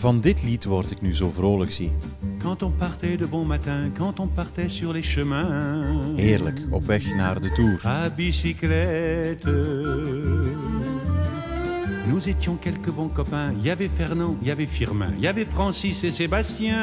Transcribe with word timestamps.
van 0.00 0.20
dit 0.20 0.42
lied 0.42 0.64
word 0.64 0.90
ik 0.90 1.00
nu 1.00 1.14
zo 1.14 1.30
vrolijk, 1.30 1.72
zie. 1.72 1.92
Quand 2.38 2.62
on 2.62 2.72
partait 2.76 3.18
de 3.18 3.26
bon 3.26 3.46
matin, 3.46 3.92
quand 3.98 4.18
on 4.20 4.28
partait 4.34 4.70
sur 4.70 4.92
les 4.92 5.06
chemins. 5.12 6.16
Heerlijk, 6.16 6.60
op 6.70 6.84
weg 6.84 7.14
naar 7.14 7.40
de 7.40 7.50
Tour. 7.50 7.80
À 7.82 8.08
bicyclette. 8.16 9.50
Nous 12.06 12.28
étions 12.28 12.58
quelques 12.60 12.94
bons 12.94 13.12
copains. 13.12 13.52
Il 13.56 13.64
y 13.64 13.70
avait 13.70 13.90
Fernand, 13.96 14.36
il 14.40 14.46
y 14.46 14.50
avait 14.50 14.68
Firmin, 14.68 15.12
il 15.16 15.22
y 15.22 15.28
avait 15.28 15.48
Francis 15.50 16.02
et 16.02 16.10
Sébastien. 16.10 16.82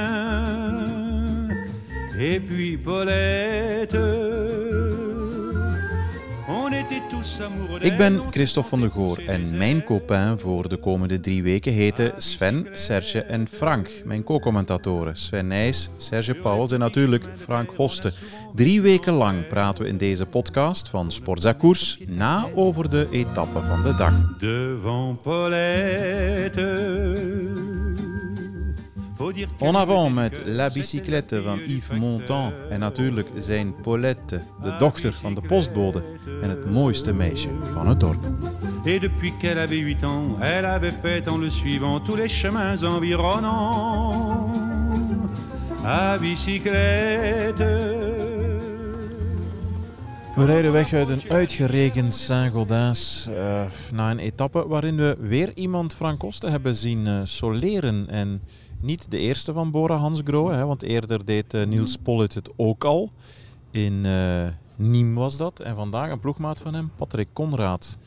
Et 2.19 2.39
puis 2.39 2.77
Paulette. 2.77 4.36
Ik 7.79 7.97
ben 7.97 8.21
Christophe 8.29 8.69
van 8.69 8.81
de 8.81 8.89
Goor 8.89 9.21
en 9.27 9.57
mijn 9.57 9.83
copain 9.83 10.39
voor 10.39 10.69
de 10.69 10.77
komende 10.77 11.19
drie 11.19 11.43
weken 11.43 11.73
heten 11.73 12.11
Sven, 12.17 12.67
Serge 12.73 13.21
en 13.23 13.47
Frank. 13.47 13.89
Mijn 14.05 14.23
co-commentatoren 14.23 15.15
Sven 15.15 15.47
Nijs, 15.47 15.89
Serge 15.97 16.35
Pauwels 16.35 16.71
en 16.71 16.79
natuurlijk 16.79 17.25
Frank 17.37 17.69
Hoste. 17.75 18.13
Drie 18.55 18.81
weken 18.81 19.13
lang 19.13 19.47
praten 19.47 19.83
we 19.83 19.89
in 19.89 19.97
deze 19.97 20.25
podcast 20.25 20.89
van 20.89 21.11
Sportza 21.11 21.53
Koers 21.53 21.99
na 22.07 22.49
over 22.55 22.89
de 22.89 23.07
etappe 23.11 23.59
van 23.65 23.83
de 23.83 23.95
dag. 23.95 24.37
devant 24.39 25.21
Paulette. 25.21 26.76
En 29.59 29.75
avant 29.75 30.13
met 30.13 30.41
La 30.45 30.69
Bicyclette 30.69 31.35
le 31.35 31.41
van 31.41 31.59
Yves 31.67 31.97
Montand 31.97 32.53
en 32.69 32.79
natuurlijk 32.79 33.29
zijn 33.37 33.75
Paulette, 33.81 34.41
de 34.61 34.75
dochter 34.79 35.13
van 35.13 35.33
de 35.33 35.41
postbode 35.41 36.03
en 36.41 36.49
het 36.49 36.71
mooiste 36.71 37.13
meisje 37.13 37.49
van 37.73 37.87
het 37.87 37.99
dorp. 37.99 38.25
Et 38.85 39.01
depuis 39.01 39.33
qu'elle 39.39 39.59
avait 39.59 39.81
8 39.81 40.03
ans, 40.03 40.39
elle 40.41 40.65
avait 40.65 40.93
fait 41.01 41.27
en 41.27 41.39
le 41.39 41.49
suivant 41.49 42.03
tous 42.05 42.17
les 42.17 42.29
chemins 42.29 42.83
environnants. 42.83 44.49
À 45.83 46.17
bicyclette. 46.19 47.95
We 50.35 50.45
rijden 50.45 50.71
weg 50.71 50.93
uit 50.93 51.09
een 51.09 51.21
uitgerekend 51.29 52.15
Saint-Gaudens 52.15 53.27
eh, 53.35 53.65
na 53.93 54.11
een 54.11 54.19
etappe 54.19 54.67
waarin 54.67 54.95
we 54.95 55.17
weer 55.19 55.51
iemand 55.55 55.95
Frank 55.95 56.19
Kosten 56.19 56.51
hebben 56.51 56.75
zien 56.75 57.07
eh, 57.07 57.19
soleren. 57.23 58.09
En 58.09 58.41
niet 58.81 59.11
de 59.11 59.17
eerste 59.17 59.53
van 59.53 59.71
Bora 59.71 59.95
Hansgrohe, 59.95 60.53
hè, 60.53 60.65
want 60.65 60.83
eerder 60.83 61.25
deed 61.25 61.53
eh, 61.53 61.65
Niels 61.65 61.95
Pollitt 61.97 62.33
het 62.33 62.49
ook 62.55 62.83
al. 62.83 63.11
In 63.71 64.05
eh 64.05 64.47
Nîmes 64.81 65.13
was 65.13 65.37
dat. 65.37 65.59
En 65.59 65.75
vandaag 65.75 66.11
een 66.11 66.19
ploegmaat 66.19 66.59
van 66.59 66.73
hem, 66.73 66.91
Patrick 66.95 67.27
Conrad. 67.33 67.97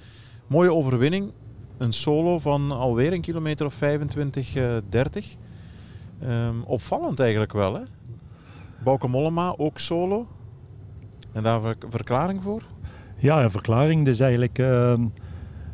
Mooie 0.46 0.72
overwinning. 0.72 1.32
Een 1.78 1.92
solo 1.92 2.38
van 2.38 2.70
alweer 2.72 3.12
een 3.12 3.20
kilometer 3.20 3.66
of 3.66 3.74
25, 3.74 4.54
eh 4.54 4.76
30. 4.88 5.36
Ehm, 6.20 6.60
opvallend 6.64 7.20
eigenlijk 7.20 7.52
wel, 7.52 7.74
hè? 7.74 7.80
Bauke 8.84 9.08
Mollema 9.08 9.54
ook 9.56 9.78
solo. 9.78 10.26
En 11.32 11.42
daar 11.42 11.60
ver- 11.60 11.76
verklaring 11.88 12.42
voor? 12.42 12.62
Ja, 13.16 13.42
een 13.42 13.50
verklaring. 13.50 14.04
Dus 14.04 14.20
eigenlijk 14.20 14.58
ehm, 14.58 15.06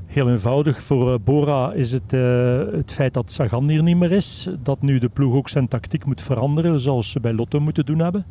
heel 0.06 0.30
eenvoudig. 0.30 0.82
Voor 0.82 1.12
eh, 1.12 1.18
Bora 1.24 1.72
is 1.72 1.92
het 1.92 2.12
eh, 2.12 2.58
het 2.72 2.92
feit 2.92 3.14
dat 3.14 3.30
Sagan 3.30 3.68
hier 3.68 3.82
niet 3.82 3.96
meer 3.96 4.12
is. 4.12 4.48
Dat 4.62 4.82
nu 4.82 4.98
de 4.98 5.08
ploeg 5.08 5.34
ook 5.34 5.48
zijn 5.48 5.68
tactiek 5.68 6.04
moet 6.04 6.22
veranderen, 6.22 6.80
zoals 6.80 7.10
ze 7.10 7.20
bij 7.20 7.32
Lotto 7.32 7.60
moeten 7.60 7.86
doen 7.86 7.98
hebben. 7.98 8.24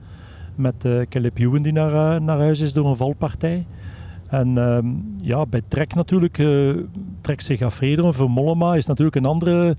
Met 0.56 0.86
eh 0.86 1.02
Caleb 1.09 1.36
die 1.36 1.72
naar, 1.72 2.22
naar 2.22 2.40
huis 2.40 2.59
is 2.59 2.73
door 2.73 2.88
een 2.88 2.98
valpartij. 2.98 3.66
En 4.28 4.58
ehm, 4.58 4.88
ja, 5.22 5.46
bij 5.46 5.62
Trek 5.68 5.94
natuurlijk, 5.94 6.44
Trek 7.22 7.42
Segafredo 7.42 8.12
voor 8.12 8.30
Mollema 8.30 8.76
is 8.76 8.86
natuurlijk 8.86 9.16
een 9.16 9.26
andere 9.26 9.76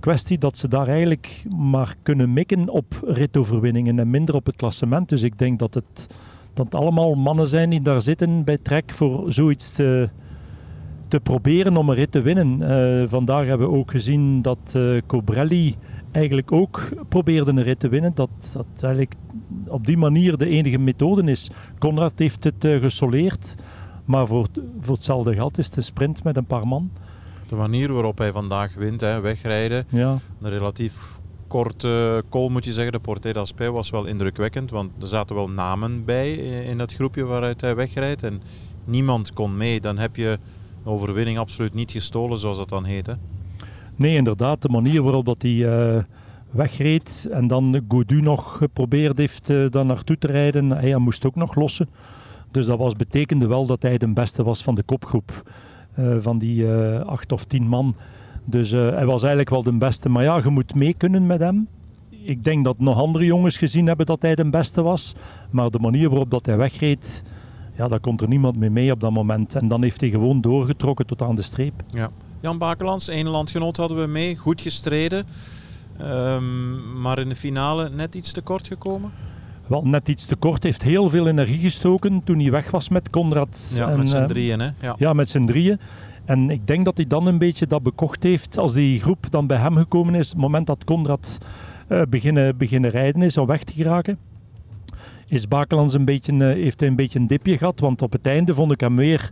kwestie 0.00 0.38
dat 0.38 0.58
ze 0.58 0.68
daar 0.68 0.88
eigenlijk 0.88 1.44
maar 1.56 1.94
kunnen 2.02 2.32
mikken 2.32 2.68
op 2.68 3.00
ritoverwinningen 3.06 3.98
en 3.98 4.10
minder 4.10 4.34
op 4.34 4.46
het 4.46 4.56
klassement. 4.56 5.08
Dus 5.08 5.22
ik 5.22 5.38
denk 5.38 5.58
dat 5.58 5.74
het, 5.74 6.14
dat 6.54 6.74
allemaal 6.74 7.14
mannen 7.14 7.48
zijn 7.48 7.70
die 7.70 7.82
daar 7.82 8.02
zitten 8.02 8.44
bij 8.44 8.58
Trek 8.58 8.90
voor 8.90 9.32
zoiets 9.32 9.72
te, 9.72 10.08
te 11.08 11.20
proberen 11.20 11.76
om 11.76 11.88
een 11.88 11.94
rit 11.94 12.12
te 12.12 12.22
winnen. 12.22 12.62
Eh, 12.62 13.08
vandaag 13.08 13.46
hebben 13.46 13.70
we 13.70 13.76
ook 13.76 13.90
gezien 13.90 14.42
dat 14.42 14.58
eh, 14.72 14.96
Cobrelli 15.06 15.76
eigenlijk 16.10 16.52
ook 16.52 16.88
probeerde 17.08 17.50
een 17.50 17.62
rit 17.62 17.80
te 17.80 17.88
winnen. 17.88 18.12
Dat, 18.14 18.30
dat 18.52 18.66
eigenlijk 18.80 19.14
op 19.66 19.86
die 19.86 19.96
manier 19.96 20.36
de 20.36 20.48
enige 20.48 20.78
methode 20.78 21.30
is. 21.30 21.50
Conrad 21.78 22.12
heeft 22.16 22.44
het 22.44 22.64
eh, 22.64 22.80
gesoleerd, 22.80 23.54
maar 24.04 24.26
voor, 24.26 24.46
voor 24.80 24.94
hetzelfde 24.94 25.34
geld 25.34 25.58
is 25.58 25.66
het 25.66 25.76
een 25.76 25.82
sprint 25.82 26.24
met 26.24 26.36
een 26.36 26.46
paar 26.46 26.66
man. 26.66 26.90
De 27.48 27.54
manier 27.54 27.92
waarop 27.92 28.18
hij 28.18 28.32
vandaag 28.32 28.74
wint, 28.74 29.00
hè, 29.00 29.20
wegrijden. 29.20 29.84
Ja. 29.88 30.16
Een 30.40 30.50
relatief 30.50 31.18
korte 31.46 32.24
call 32.30 32.48
moet 32.48 32.64
je 32.64 32.72
zeggen. 32.72 32.92
De 32.92 32.98
Porte 32.98 33.32
d'Aspet 33.32 33.70
was 33.70 33.90
wel 33.90 34.04
indrukwekkend, 34.04 34.70
want 34.70 35.02
er 35.02 35.08
zaten 35.08 35.36
wel 35.36 35.50
namen 35.50 36.04
bij 36.04 36.32
in 36.64 36.78
het 36.78 36.94
groepje 36.94 37.24
waaruit 37.24 37.60
hij 37.60 37.74
wegrijdt. 37.74 38.22
En 38.22 38.42
niemand 38.84 39.32
kon 39.32 39.56
mee. 39.56 39.80
Dan 39.80 39.98
heb 39.98 40.16
je 40.16 40.38
de 40.84 40.90
overwinning 40.90 41.38
absoluut 41.38 41.74
niet 41.74 41.90
gestolen, 41.90 42.38
zoals 42.38 42.56
dat 42.56 42.68
dan 42.68 42.84
heet. 42.84 43.06
Hè. 43.06 43.12
Nee, 43.96 44.16
inderdaad, 44.16 44.62
de 44.62 44.68
manier 44.68 45.02
waarop 45.02 45.24
dat 45.24 45.42
hij 45.42 45.68
eh, 45.68 46.02
wegreed 46.50 47.28
en 47.30 47.46
dan 47.46 47.82
Gaudu 47.88 48.20
nog 48.20 48.56
geprobeerd 48.56 49.18
heeft 49.18 49.50
uh, 49.50 49.70
daar 49.70 49.84
naartoe 49.86 50.18
te 50.18 50.26
rijden. 50.26 50.70
Hij 50.70 50.96
moest 50.96 51.26
ook 51.26 51.34
nog 51.34 51.54
lossen. 51.54 51.88
Dus 52.50 52.66
dat 52.66 52.78
was, 52.78 52.96
betekende 52.96 53.46
wel 53.46 53.66
dat 53.66 53.82
hij 53.82 53.98
de 53.98 54.12
beste 54.12 54.44
was 54.44 54.62
van 54.62 54.74
de 54.74 54.82
kopgroep. 54.82 55.42
Van 56.18 56.38
die 56.38 56.68
acht 57.04 57.32
of 57.32 57.44
tien 57.44 57.68
man. 57.68 57.94
Dus 58.44 58.70
hij 58.70 59.06
was 59.06 59.20
eigenlijk 59.20 59.50
wel 59.50 59.62
de 59.62 59.72
beste. 59.72 60.08
Maar 60.08 60.22
ja, 60.22 60.40
je 60.42 60.48
moet 60.48 60.74
mee 60.74 60.94
kunnen 60.94 61.26
met 61.26 61.40
hem. 61.40 61.68
Ik 62.10 62.44
denk 62.44 62.64
dat 62.64 62.78
nog 62.78 62.98
andere 62.98 63.24
jongens 63.24 63.56
gezien 63.56 63.86
hebben 63.86 64.06
dat 64.06 64.22
hij 64.22 64.34
de 64.34 64.50
beste 64.50 64.82
was. 64.82 65.14
Maar 65.50 65.70
de 65.70 65.78
manier 65.78 66.08
waarop 66.08 66.30
dat 66.30 66.46
hij 66.46 66.56
wegreed, 66.56 67.22
ja, 67.78 67.88
daar 67.88 68.00
komt 68.00 68.20
er 68.20 68.28
niemand 68.28 68.56
mee 68.56 68.70
mee 68.70 68.92
op 68.92 69.00
dat 69.00 69.10
moment. 69.10 69.54
En 69.54 69.68
dan 69.68 69.82
heeft 69.82 70.00
hij 70.00 70.10
gewoon 70.10 70.40
doorgetrokken 70.40 71.06
tot 71.06 71.22
aan 71.22 71.34
de 71.34 71.42
streep. 71.42 71.82
Ja. 71.90 72.10
Jan 72.40 72.58
Bakelands, 72.58 73.08
één 73.08 73.28
landgenoot 73.28 73.76
hadden 73.76 74.00
we 74.00 74.06
mee, 74.06 74.36
goed 74.36 74.60
gestreden. 74.60 75.26
Um, 76.00 77.00
maar 77.00 77.18
in 77.18 77.28
de 77.28 77.36
finale 77.36 77.90
net 77.90 78.14
iets 78.14 78.32
te 78.32 78.40
kort 78.40 78.66
gekomen? 78.66 79.10
Wel, 79.66 79.82
net 79.86 80.08
iets 80.08 80.24
te 80.24 80.36
kort. 80.36 80.62
heeft 80.62 80.82
heel 80.82 81.08
veel 81.08 81.28
energie 81.28 81.58
gestoken 81.58 82.24
toen 82.24 82.38
hij 82.38 82.50
weg 82.50 82.70
was 82.70 82.88
met 82.88 83.10
Conrad. 83.10 83.72
Ja, 83.74 83.90
en, 83.90 83.98
met 83.98 84.08
z'n 84.08 84.26
drieën, 84.26 84.60
hè? 84.60 84.70
Ja, 84.80 84.94
ja 84.98 85.12
met 85.12 85.28
z'n 85.28 85.46
drieën. 85.46 85.80
En 86.24 86.50
ik 86.50 86.66
denk 86.66 86.84
dat 86.84 86.96
hij 86.96 87.06
dan 87.06 87.26
een 87.26 87.38
beetje 87.38 87.66
dat 87.66 87.82
bekocht 87.82 88.22
heeft 88.22 88.58
als 88.58 88.72
die 88.72 89.00
groep 89.00 89.30
dan 89.30 89.46
bij 89.46 89.58
hem 89.58 89.76
gekomen 89.76 90.14
is. 90.14 90.28
Het 90.28 90.38
moment 90.38 90.66
dat 90.66 90.84
Conrad 90.84 91.38
uh, 91.88 92.02
beginnen, 92.08 92.56
beginnen 92.56 92.90
rijden 92.90 93.22
is 93.22 93.38
om 93.38 93.46
weg 93.46 93.62
te 93.62 93.72
geraken. 93.72 94.18
Is 95.28 95.48
Bakelands 95.48 95.94
een 95.94 96.04
beetje, 96.04 96.32
uh, 96.32 96.38
heeft 96.38 96.80
hij 96.80 96.88
een 96.88 96.96
beetje 96.96 97.18
een 97.18 97.26
dipje 97.26 97.58
gehad. 97.58 97.80
Want 97.80 98.02
op 98.02 98.12
het 98.12 98.26
einde 98.26 98.54
vond 98.54 98.72
ik 98.72 98.80
hem 98.80 98.96
weer 98.96 99.30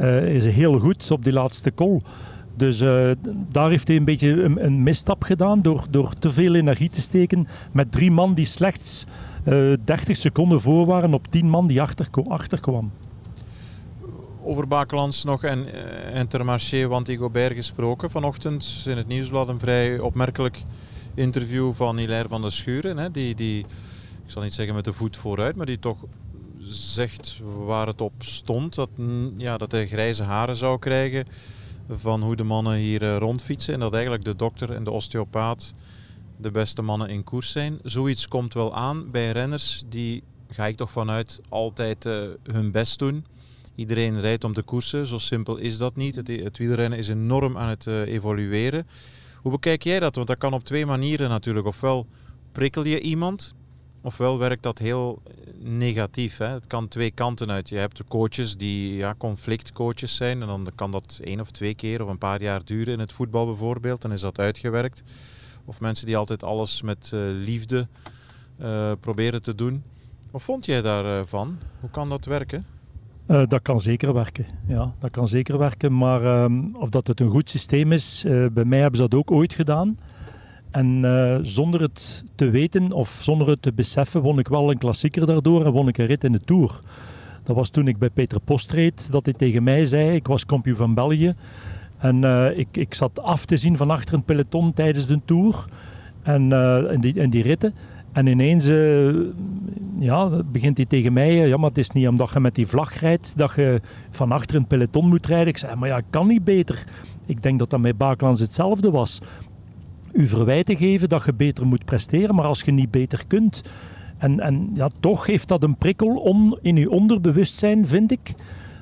uh, 0.00 0.34
is 0.34 0.46
heel 0.46 0.78
goed 0.78 1.10
op 1.10 1.24
die 1.24 1.32
laatste 1.32 1.74
call. 1.74 2.00
Dus 2.56 2.80
uh, 2.80 3.10
daar 3.48 3.70
heeft 3.70 3.88
hij 3.88 3.96
een 3.96 4.04
beetje 4.04 4.42
een, 4.42 4.82
misstap 4.82 5.22
gedaan 5.22 5.62
door, 5.62 5.86
door 5.90 6.14
te 6.18 6.32
veel 6.32 6.54
energie 6.54 6.90
te 6.90 7.00
steken 7.00 7.48
met 7.72 7.92
drie 7.92 8.10
man 8.10 8.34
die 8.34 8.46
slechts 8.46 9.04
uh, 9.48 9.72
30 9.84 10.16
seconden 10.16 10.60
voor 10.60 10.86
waren 10.86 11.14
op 11.14 11.26
10 11.26 11.48
man 11.48 11.66
die 11.66 11.80
achter, 11.80 12.06
achter 12.28 12.60
kwam. 12.60 12.92
Over 14.42 14.68
Bakelands 14.68 15.24
nog 15.24 15.44
en, 15.44 15.66
uh, 16.40 16.86
want 16.86 17.10
Gobert 17.10 17.54
gesproken. 17.54 18.10
Vanochtend 18.10 18.84
in 18.86 18.96
het 18.96 19.06
Nieuwsblad 19.06 19.48
een 19.48 19.58
vrij 19.58 19.98
opmerkelijk 19.98 20.62
interview 21.14 21.72
van 21.74 21.98
Hilaire 21.98 22.28
van 22.28 22.42
der 22.42 22.52
Schuren. 22.52 22.98
Hè, 22.98 23.10
die, 23.10 23.34
die, 23.34 23.64
ik 24.30 24.36
zal 24.36 24.44
niet 24.44 24.54
zeggen 24.54 24.74
met 24.74 24.84
de 24.84 24.92
voet 24.92 25.16
vooruit, 25.16 25.56
maar 25.56 25.66
die 25.66 25.78
toch 25.78 26.04
zegt 26.58 27.40
waar 27.42 27.86
het 27.86 28.00
op 28.00 28.12
stond. 28.18 28.74
Dat, 28.74 28.90
ja, 29.36 29.58
dat 29.58 29.72
hij 29.72 29.86
grijze 29.86 30.22
haren 30.22 30.56
zou 30.56 30.78
krijgen 30.78 31.26
van 31.88 32.22
hoe 32.22 32.36
de 32.36 32.42
mannen 32.42 32.74
hier 32.74 33.02
uh, 33.02 33.16
rondfietsen. 33.16 33.74
En 33.74 33.80
dat 33.80 33.92
eigenlijk 33.92 34.24
de 34.24 34.36
dokter 34.36 34.72
en 34.72 34.84
de 34.84 34.90
osteopaat 34.90 35.74
de 36.36 36.50
beste 36.50 36.82
mannen 36.82 37.08
in 37.08 37.24
koers 37.24 37.50
zijn. 37.50 37.78
Zoiets 37.82 38.28
komt 38.28 38.54
wel 38.54 38.74
aan 38.74 39.10
bij 39.10 39.30
renners 39.30 39.82
die, 39.88 40.22
ga 40.48 40.66
ik 40.66 40.76
toch 40.76 40.90
vanuit, 40.90 41.40
altijd 41.48 42.04
uh, 42.04 42.28
hun 42.42 42.70
best 42.70 42.98
doen. 42.98 43.26
Iedereen 43.74 44.20
rijdt 44.20 44.44
om 44.44 44.52
te 44.52 44.62
koersen, 44.62 45.06
zo 45.06 45.18
simpel 45.18 45.56
is 45.56 45.78
dat 45.78 45.96
niet. 45.96 46.14
Het, 46.14 46.58
wielrennen 46.58 46.98
is 46.98 47.08
enorm 47.08 47.58
aan 47.58 47.68
het 47.68 47.86
uh, 47.86 48.00
evolueren. 48.00 48.86
Hoe 49.36 49.52
bekijk 49.52 49.82
jij 49.82 50.00
dat? 50.00 50.14
Want 50.14 50.26
dat 50.26 50.38
kan 50.38 50.52
op 50.52 50.64
twee 50.64 50.86
manieren 50.86 51.28
natuurlijk. 51.28 51.66
Ofwel 51.66 52.06
prikkel 52.52 52.84
je 52.84 53.00
iemand, 53.00 53.54
ofwel 54.02 54.38
werkt 54.38 54.62
dat 54.62 54.78
heel 54.78 55.22
negatief. 55.58 56.36
Hè? 56.36 56.46
Het 56.46 56.66
kan 56.66 56.88
twee 56.88 57.10
kanten 57.10 57.50
uit. 57.50 57.68
Je 57.68 57.76
hebt 57.76 57.96
de 57.96 58.04
coaches 58.08 58.56
die 58.56 58.94
ja, 58.94 59.14
conflictcoaches 59.18 60.16
zijn. 60.16 60.40
En 60.40 60.46
dan 60.46 60.68
kan 60.74 60.90
dat 60.90 61.20
één 61.24 61.40
of 61.40 61.50
twee 61.50 61.74
keer 61.74 62.02
of 62.02 62.08
een 62.08 62.18
paar 62.18 62.42
jaar 62.42 62.64
duren 62.64 62.92
in 62.92 62.98
het 62.98 63.12
voetbal 63.12 63.46
bijvoorbeeld. 63.46 64.02
Dan 64.02 64.12
is 64.12 64.20
dat 64.20 64.38
uitgewerkt. 64.38 65.02
Of 65.64 65.80
mensen 65.80 66.06
die 66.06 66.16
altijd 66.16 66.42
alles 66.42 66.82
met 66.82 67.10
uh, 67.14 67.20
liefde 67.44 67.88
uh, 68.60 68.92
proberen 69.00 69.42
te 69.42 69.54
doen. 69.54 69.82
Wat 70.30 70.42
vond 70.42 70.66
jij 70.66 70.82
daarvan? 70.82 71.58
Hoe 71.80 71.90
kan 71.90 72.08
dat 72.08 72.24
werken? 72.24 72.64
Dat 73.26 73.62
kan 73.62 73.80
zeker 73.80 74.12
werken. 74.12 74.46
Ja, 74.66 74.94
dat 74.98 75.10
kan 75.10 75.28
zeker 75.28 75.58
werken. 75.58 75.96
Maar 75.96 76.42
um, 76.42 76.76
of 76.76 76.88
dat 76.88 77.06
het 77.06 77.20
een 77.20 77.30
goed 77.30 77.50
systeem 77.50 77.92
is, 77.92 78.24
bij 78.52 78.64
mij 78.64 78.80
hebben 78.80 79.00
ze 79.00 79.08
dat 79.08 79.18
ook 79.18 79.30
ooit 79.30 79.52
gedaan. 79.52 79.98
En 80.70 81.02
uh, 81.04 81.36
zonder 81.42 81.80
het 81.80 82.24
te 82.34 82.50
weten 82.50 82.92
of 82.92 83.18
zonder 83.22 83.48
het 83.48 83.62
te 83.62 83.72
beseffen, 83.72 84.22
won 84.22 84.38
ik 84.38 84.48
wel 84.48 84.70
een 84.70 84.78
klassieker 84.78 85.26
daardoor 85.26 85.64
en 85.64 85.72
won 85.72 85.88
ik 85.88 85.98
een 85.98 86.06
rit 86.06 86.24
in 86.24 86.32
de 86.32 86.40
Tour. 86.40 86.80
Dat 87.42 87.56
was 87.56 87.70
toen 87.70 87.88
ik 87.88 87.98
bij 87.98 88.10
Peter 88.10 88.40
Post 88.40 88.70
reed, 88.70 89.12
dat 89.12 89.24
hij 89.24 89.34
tegen 89.34 89.62
mij 89.62 89.84
zei, 89.84 90.14
ik 90.14 90.26
was 90.26 90.46
kampioen 90.46 90.76
van 90.76 90.94
België. 90.94 91.34
En 91.98 92.22
uh, 92.22 92.58
ik, 92.58 92.68
ik 92.72 92.94
zat 92.94 93.22
af 93.22 93.44
te 93.44 93.56
zien 93.56 93.76
van 93.76 93.90
achter 93.90 94.14
een 94.14 94.24
peloton 94.24 94.72
tijdens 94.72 95.06
de 95.06 95.20
Tour 95.24 95.64
en 96.22 96.50
uh, 96.50 96.92
in, 96.92 97.00
die, 97.00 97.14
in 97.14 97.30
die 97.30 97.42
ritten. 97.42 97.74
En 98.12 98.26
ineens 98.26 98.64
ja, 99.98 100.42
begint 100.52 100.76
hij 100.76 100.86
tegen 100.86 101.12
mij, 101.12 101.34
ja 101.34 101.56
maar 101.56 101.68
het 101.68 101.78
is 101.78 101.90
niet 101.90 102.08
omdat 102.08 102.32
je 102.32 102.40
met 102.40 102.54
die 102.54 102.66
vlag 102.66 103.00
rijdt 103.00 103.32
dat 103.36 103.52
je 103.56 103.80
van 104.10 104.32
achter 104.32 104.56
een 104.56 104.66
peloton 104.66 105.08
moet 105.08 105.26
rijden. 105.26 105.48
Ik 105.48 105.58
zei, 105.58 105.74
maar 105.76 105.88
ja, 105.88 106.00
kan 106.10 106.26
niet 106.26 106.44
beter. 106.44 106.84
Ik 107.26 107.42
denk 107.42 107.58
dat 107.58 107.70
dat 107.70 107.80
met 107.80 107.98
Baaklands 107.98 108.40
hetzelfde 108.40 108.90
was. 108.90 109.20
U 110.12 110.26
verwijten 110.26 110.76
geven 110.76 111.08
dat 111.08 111.24
je 111.24 111.34
beter 111.34 111.66
moet 111.66 111.84
presteren, 111.84 112.34
maar 112.34 112.44
als 112.44 112.60
je 112.60 112.72
niet 112.72 112.90
beter 112.90 113.26
kunt. 113.26 113.62
En, 114.18 114.40
en 114.40 114.70
ja, 114.74 114.88
toch 115.00 115.26
heeft 115.26 115.48
dat 115.48 115.62
een 115.62 115.76
prikkel 115.76 116.16
om 116.16 116.58
in 116.62 116.76
je 116.76 116.90
onderbewustzijn, 116.90 117.86
vind 117.86 118.12
ik, 118.12 118.34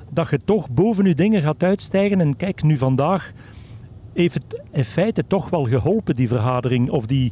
dat 0.09 0.29
je 0.29 0.39
toch 0.45 0.69
boven 0.69 1.05
je 1.05 1.15
dingen 1.15 1.41
gaat 1.41 1.63
uitstijgen. 1.63 2.21
En 2.21 2.35
kijk, 2.35 2.63
nu 2.63 2.77
vandaag 2.77 3.31
heeft 4.13 4.33
het 4.33 4.61
in 4.71 4.83
feite 4.83 5.27
toch 5.27 5.49
wel 5.49 5.65
geholpen, 5.65 6.15
die 6.15 6.27
vergadering 6.27 6.89
of 6.89 7.05
die, 7.05 7.31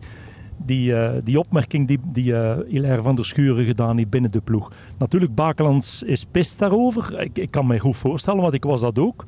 die, 0.57 0.91
uh, 0.91 1.11
die 1.23 1.39
opmerking 1.39 1.87
die, 1.87 1.99
die 2.11 2.31
uh, 2.31 2.57
Hilaire 2.67 3.01
van 3.01 3.15
der 3.15 3.25
Schuren 3.25 3.65
gedaan 3.65 3.97
heeft 3.97 4.09
binnen 4.09 4.31
de 4.31 4.41
ploeg. 4.41 4.71
Natuurlijk, 4.97 5.35
Bakelands 5.35 6.03
is 6.03 6.25
pist 6.25 6.59
daarover. 6.59 7.19
Ik, 7.21 7.37
ik 7.37 7.51
kan 7.51 7.67
me 7.67 7.79
goed 7.79 7.97
voorstellen, 7.97 8.41
want 8.41 8.53
ik 8.53 8.63
was 8.63 8.81
dat 8.81 8.99
ook. 8.99 9.25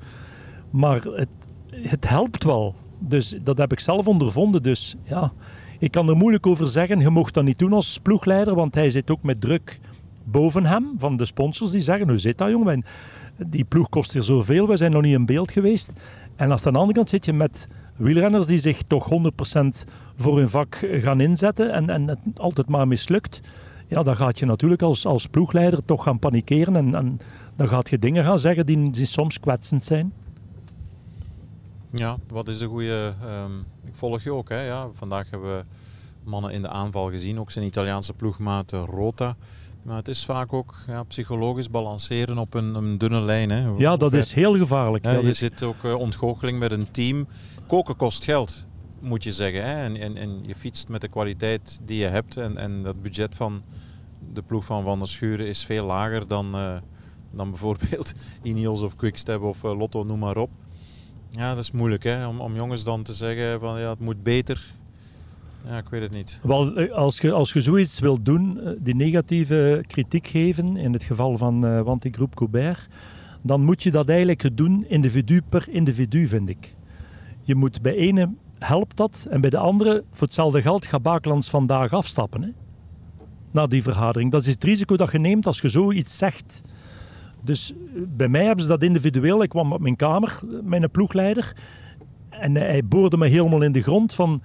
Maar 0.69 1.01
het, 1.03 1.29
het 1.71 2.09
helpt 2.09 2.43
wel. 2.43 2.75
Dus 2.99 3.35
dat 3.43 3.57
heb 3.57 3.71
ik 3.71 3.79
zelf 3.79 4.07
ondervonden. 4.07 4.63
Dus 4.63 4.95
ja, 5.03 5.31
ik 5.79 5.91
kan 5.91 6.09
er 6.09 6.17
moeilijk 6.17 6.47
over 6.47 6.67
zeggen. 6.67 6.99
Je 6.99 7.09
mocht 7.09 7.33
dat 7.33 7.43
niet 7.43 7.59
doen 7.59 7.73
als 7.73 7.99
ploegleider, 8.01 8.55
want 8.55 8.75
hij 8.75 8.89
zit 8.89 9.11
ook 9.11 9.23
met 9.23 9.41
druk 9.41 9.79
boven 10.23 10.65
hem 10.65 10.95
van 10.97 11.17
de 11.17 11.25
sponsors 11.25 11.71
die 11.71 11.81
zeggen: 11.81 12.09
Hoe 12.09 12.17
zit 12.17 12.37
dat, 12.37 12.49
jongen? 12.49 12.83
Die 13.37 13.63
ploeg 13.63 13.89
kost 13.89 14.13
hier 14.13 14.23
zoveel, 14.23 14.67
we 14.67 14.77
zijn 14.77 14.91
nog 14.91 15.01
niet 15.01 15.13
in 15.13 15.25
beeld 15.25 15.51
geweest. 15.51 15.91
En 16.35 16.51
aan 16.51 16.57
de 16.63 16.71
andere 16.71 16.93
kant 16.93 17.09
zit 17.09 17.25
je 17.25 17.33
met 17.33 17.67
wielrenners 17.95 18.45
die 18.45 18.59
zich 18.59 18.81
toch 18.81 19.09
100% 19.09 19.89
voor 20.15 20.37
hun 20.37 20.49
vak 20.49 20.87
gaan 20.91 21.21
inzetten 21.21 21.73
en, 21.73 21.89
en 21.89 22.07
het 22.07 22.19
altijd 22.35 22.67
maar 22.67 22.87
mislukt. 22.87 23.41
Ja, 23.87 24.03
dan 24.03 24.17
gaat 24.17 24.39
je 24.39 24.45
natuurlijk 24.45 24.81
als, 24.81 25.05
als 25.05 25.27
ploegleider 25.27 25.85
toch 25.85 26.03
gaan 26.03 26.19
panikeren 26.19 26.75
en, 26.75 26.95
en 26.95 27.19
dan 27.55 27.69
gaat 27.69 27.89
je 27.89 27.99
dingen 27.99 28.23
gaan 28.23 28.39
zeggen 28.39 28.65
die 28.65 29.05
soms 29.05 29.39
kwetsend 29.39 29.83
zijn. 29.83 30.13
Ja, 31.91 32.17
wat 32.27 32.47
is 32.47 32.59
een 32.59 32.69
goede. 32.69 33.13
Um, 33.45 33.65
ik 33.85 33.95
volg 33.95 34.23
je 34.23 34.33
ook. 34.33 34.49
Hè? 34.49 34.61
Ja, 34.61 34.89
vandaag 34.93 35.29
hebben 35.29 35.57
we 35.57 35.63
mannen 36.23 36.51
in 36.51 36.61
de 36.61 36.69
aanval 36.69 37.09
gezien, 37.09 37.39
ook 37.39 37.51
zijn 37.51 37.65
Italiaanse 37.65 38.13
ploegmaat 38.13 38.71
Rota. 38.71 39.35
Maar 39.83 39.97
het 39.97 40.07
is 40.07 40.25
vaak 40.25 40.53
ook 40.53 40.75
ja, 40.87 41.03
psychologisch 41.03 41.69
balanceren 41.69 42.37
op 42.37 42.53
een, 42.53 42.75
een 42.75 42.97
dunne 42.97 43.21
lijn. 43.21 43.49
Hè. 43.49 43.67
Ja, 43.77 43.95
dat 43.95 44.13
is 44.13 44.33
heel 44.33 44.57
gevaarlijk. 44.57 45.03
Ja, 45.03 45.11
je 45.11 45.21
is... 45.21 45.37
zit 45.37 45.63
ook 45.63 45.83
uh, 45.83 45.95
ontgoocheling 45.95 46.59
met 46.59 46.71
een 46.71 46.91
team. 46.91 47.27
Koken 47.67 47.95
kost 47.95 48.23
geld, 48.23 48.65
moet 48.99 49.23
je 49.23 49.31
zeggen. 49.31 49.63
Hè. 49.63 49.83
En, 49.83 49.95
en, 49.95 50.17
en 50.17 50.39
je 50.45 50.55
fietst 50.55 50.87
met 50.87 51.01
de 51.01 51.07
kwaliteit 51.07 51.79
die 51.83 51.97
je 51.97 52.05
hebt. 52.07 52.37
En, 52.37 52.57
en 52.57 52.83
dat 52.83 53.01
budget 53.01 53.35
van 53.35 53.63
de 54.33 54.41
ploeg 54.41 54.65
van 54.65 54.83
Van 54.83 54.99
der 54.99 55.07
Schuren 55.07 55.47
is 55.47 55.65
veel 55.65 55.85
lager 55.85 56.27
dan, 56.27 56.55
uh, 56.55 56.77
dan 57.31 57.49
bijvoorbeeld 57.49 58.11
Ineos 58.43 58.81
of 58.81 58.95
Quickstep 58.95 59.41
of 59.41 59.63
uh, 59.63 59.77
Lotto, 59.77 60.03
noem 60.03 60.19
maar 60.19 60.37
op. 60.37 60.49
Ja, 61.29 61.49
dat 61.55 61.63
is 61.63 61.71
moeilijk 61.71 62.03
hè, 62.03 62.27
om, 62.27 62.39
om 62.39 62.55
jongens 62.55 62.83
dan 62.83 63.03
te 63.03 63.13
zeggen 63.13 63.59
van 63.59 63.79
ja, 63.79 63.89
het 63.89 63.99
moet 63.99 64.23
beter. 64.23 64.73
Ja, 65.67 65.77
ik 65.77 65.89
weet 65.89 66.01
het 66.01 66.11
niet. 66.11 66.39
Wel, 66.43 66.89
als 66.89 67.17
je, 67.17 67.31
als 67.31 67.53
je 67.53 67.61
zoiets 67.61 67.99
wilt 67.99 68.25
doen, 68.25 68.59
die 68.79 68.95
negatieve 68.95 69.83
kritiek 69.87 70.27
geven, 70.27 70.77
in 70.77 70.93
het 70.93 71.03
geval 71.03 71.37
van 71.37 71.65
uh, 71.65 71.81
Wantigroep 71.81 72.35
Coubert, 72.35 72.87
dan 73.41 73.63
moet 73.63 73.83
je 73.83 73.91
dat 73.91 74.09
eigenlijk 74.09 74.57
doen 74.57 74.85
individu 74.87 75.41
per 75.49 75.65
individu, 75.69 76.27
vind 76.27 76.49
ik. 76.49 76.75
Je 77.41 77.55
moet 77.55 77.81
bij 77.81 77.95
ene 77.95 78.29
helpt 78.59 78.97
dat 78.97 79.27
en 79.29 79.41
bij 79.41 79.49
de 79.49 79.57
andere, 79.57 80.03
voor 80.11 80.27
hetzelfde 80.27 80.61
geld, 80.61 80.85
gaat 80.85 81.01
Baaklands 81.01 81.49
vandaag 81.49 81.93
afstappen. 81.93 82.41
Hè? 82.41 82.49
Na 83.51 83.67
die 83.67 83.83
vergadering. 83.83 84.31
Dat 84.31 84.41
is 84.41 84.53
het 84.53 84.63
risico 84.63 84.97
dat 84.97 85.11
je 85.11 85.19
neemt 85.19 85.47
als 85.47 85.61
je 85.61 85.69
zoiets 85.69 86.17
zegt. 86.17 86.61
Dus 87.41 87.73
bij 88.07 88.27
mij 88.27 88.45
hebben 88.45 88.63
ze 88.63 88.69
dat 88.69 88.83
individueel. 88.83 89.43
Ik 89.43 89.49
kwam 89.49 89.73
op 89.73 89.81
mijn 89.81 89.95
kamer, 89.95 90.39
mijn 90.63 90.91
ploegleider, 90.91 91.53
en 92.29 92.55
hij 92.55 92.85
boorde 92.85 93.17
me 93.17 93.27
helemaal 93.27 93.61
in 93.61 93.71
de 93.71 93.81
grond 93.81 94.13
van 94.13 94.41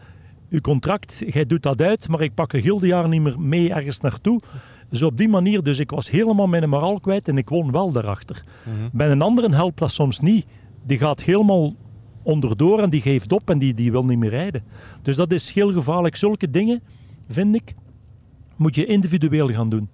uw 0.50 0.60
contract, 0.60 1.22
jij 1.26 1.46
doet 1.46 1.62
dat 1.62 1.82
uit, 1.82 2.08
maar 2.08 2.20
ik 2.20 2.34
pak 2.34 2.52
een 2.52 2.62
gildejaar 2.62 3.08
niet 3.08 3.20
meer 3.20 3.40
mee 3.40 3.72
ergens 3.72 4.00
naartoe. 4.00 4.40
Dus 4.88 5.02
op 5.02 5.16
die 5.16 5.28
manier, 5.28 5.62
dus 5.62 5.78
ik 5.78 5.90
was 5.90 6.10
helemaal 6.10 6.46
mijn 6.46 6.68
moraal 6.68 7.00
kwijt 7.00 7.28
en 7.28 7.38
ik 7.38 7.48
won 7.48 7.72
wel 7.72 7.92
daarachter. 7.92 8.44
Mm-hmm. 8.66 8.88
Bij 8.92 9.10
een 9.10 9.22
andere 9.22 9.54
helpt 9.54 9.78
dat 9.78 9.90
soms 9.90 10.20
niet. 10.20 10.46
Die 10.86 10.98
gaat 10.98 11.22
helemaal 11.22 11.74
onderdoor 12.22 12.80
en 12.80 12.90
die 12.90 13.00
geeft 13.00 13.32
op 13.32 13.50
en 13.50 13.58
die, 13.58 13.74
die 13.74 13.90
wil 13.90 14.04
niet 14.04 14.18
meer 14.18 14.30
rijden. 14.30 14.62
Dus 15.02 15.16
dat 15.16 15.32
is 15.32 15.50
heel 15.50 15.72
gevaarlijk. 15.72 16.16
Zulke 16.16 16.50
dingen, 16.50 16.82
vind 17.28 17.54
ik, 17.54 17.74
moet 18.56 18.74
je 18.74 18.86
individueel 18.86 19.48
gaan 19.48 19.68
doen. 19.68 19.88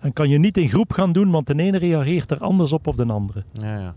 En 0.00 0.12
kan 0.12 0.28
je 0.28 0.38
niet 0.38 0.56
in 0.56 0.68
groep 0.68 0.92
gaan 0.92 1.12
doen, 1.12 1.30
want 1.30 1.46
de 1.46 1.54
ene 1.54 1.78
reageert 1.78 2.30
er 2.30 2.38
anders 2.38 2.72
op 2.72 2.86
of 2.86 2.94
de 2.94 3.06
andere. 3.06 3.44
Ja, 3.52 3.78
ja. 3.78 3.94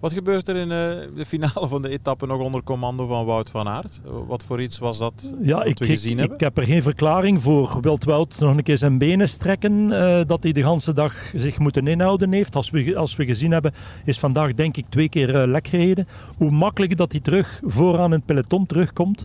Wat 0.00 0.12
gebeurt 0.12 0.48
er 0.48 0.56
in 0.56 0.68
uh, 0.68 1.16
de 1.16 1.26
finale 1.26 1.68
van 1.68 1.82
de 1.82 1.88
etappe 1.88 2.26
nog 2.26 2.38
onder 2.38 2.62
commando 2.62 3.06
van 3.06 3.24
Wout 3.24 3.50
van 3.50 3.68
Aert? 3.68 4.00
Wat 4.26 4.44
voor 4.44 4.60
iets 4.60 4.78
was 4.78 4.98
dat 4.98 5.34
ja, 5.40 5.56
dat 5.56 5.66
ik, 5.66 5.78
we 5.78 5.86
gezien 5.86 6.12
ik, 6.12 6.18
hebben? 6.18 6.36
Ik 6.36 6.42
heb 6.42 6.58
er 6.58 6.64
geen 6.64 6.82
verklaring 6.82 7.42
voor. 7.42 7.78
Wilt 7.80 8.04
Wout 8.04 8.40
nog 8.40 8.56
een 8.56 8.62
keer 8.62 8.78
zijn 8.78 8.98
benen 8.98 9.28
strekken? 9.28 9.72
Uh, 9.72 10.20
dat 10.26 10.42
hij 10.42 10.52
de 10.52 10.66
hele 10.66 10.92
dag 10.94 11.14
zich 11.34 11.58
moeten 11.58 11.86
inhouden 11.86 12.32
heeft. 12.32 12.56
Als 12.56 12.70
we, 12.70 12.96
als 12.96 13.16
we 13.16 13.24
gezien 13.24 13.50
hebben, 13.50 13.72
is 14.04 14.18
vandaag 14.18 14.54
denk 14.54 14.76
ik 14.76 14.84
twee 14.88 15.08
keer 15.08 15.34
uh, 15.34 15.50
lek 15.52 15.68
gereden. 15.68 16.06
Hoe 16.36 16.50
makkelijk 16.50 16.96
dat 16.96 17.12
hij 17.12 17.20
terug 17.20 17.60
vooraan 17.64 18.12
in 18.12 18.16
het 18.16 18.26
peloton 18.26 18.66
terugkomt. 18.66 19.24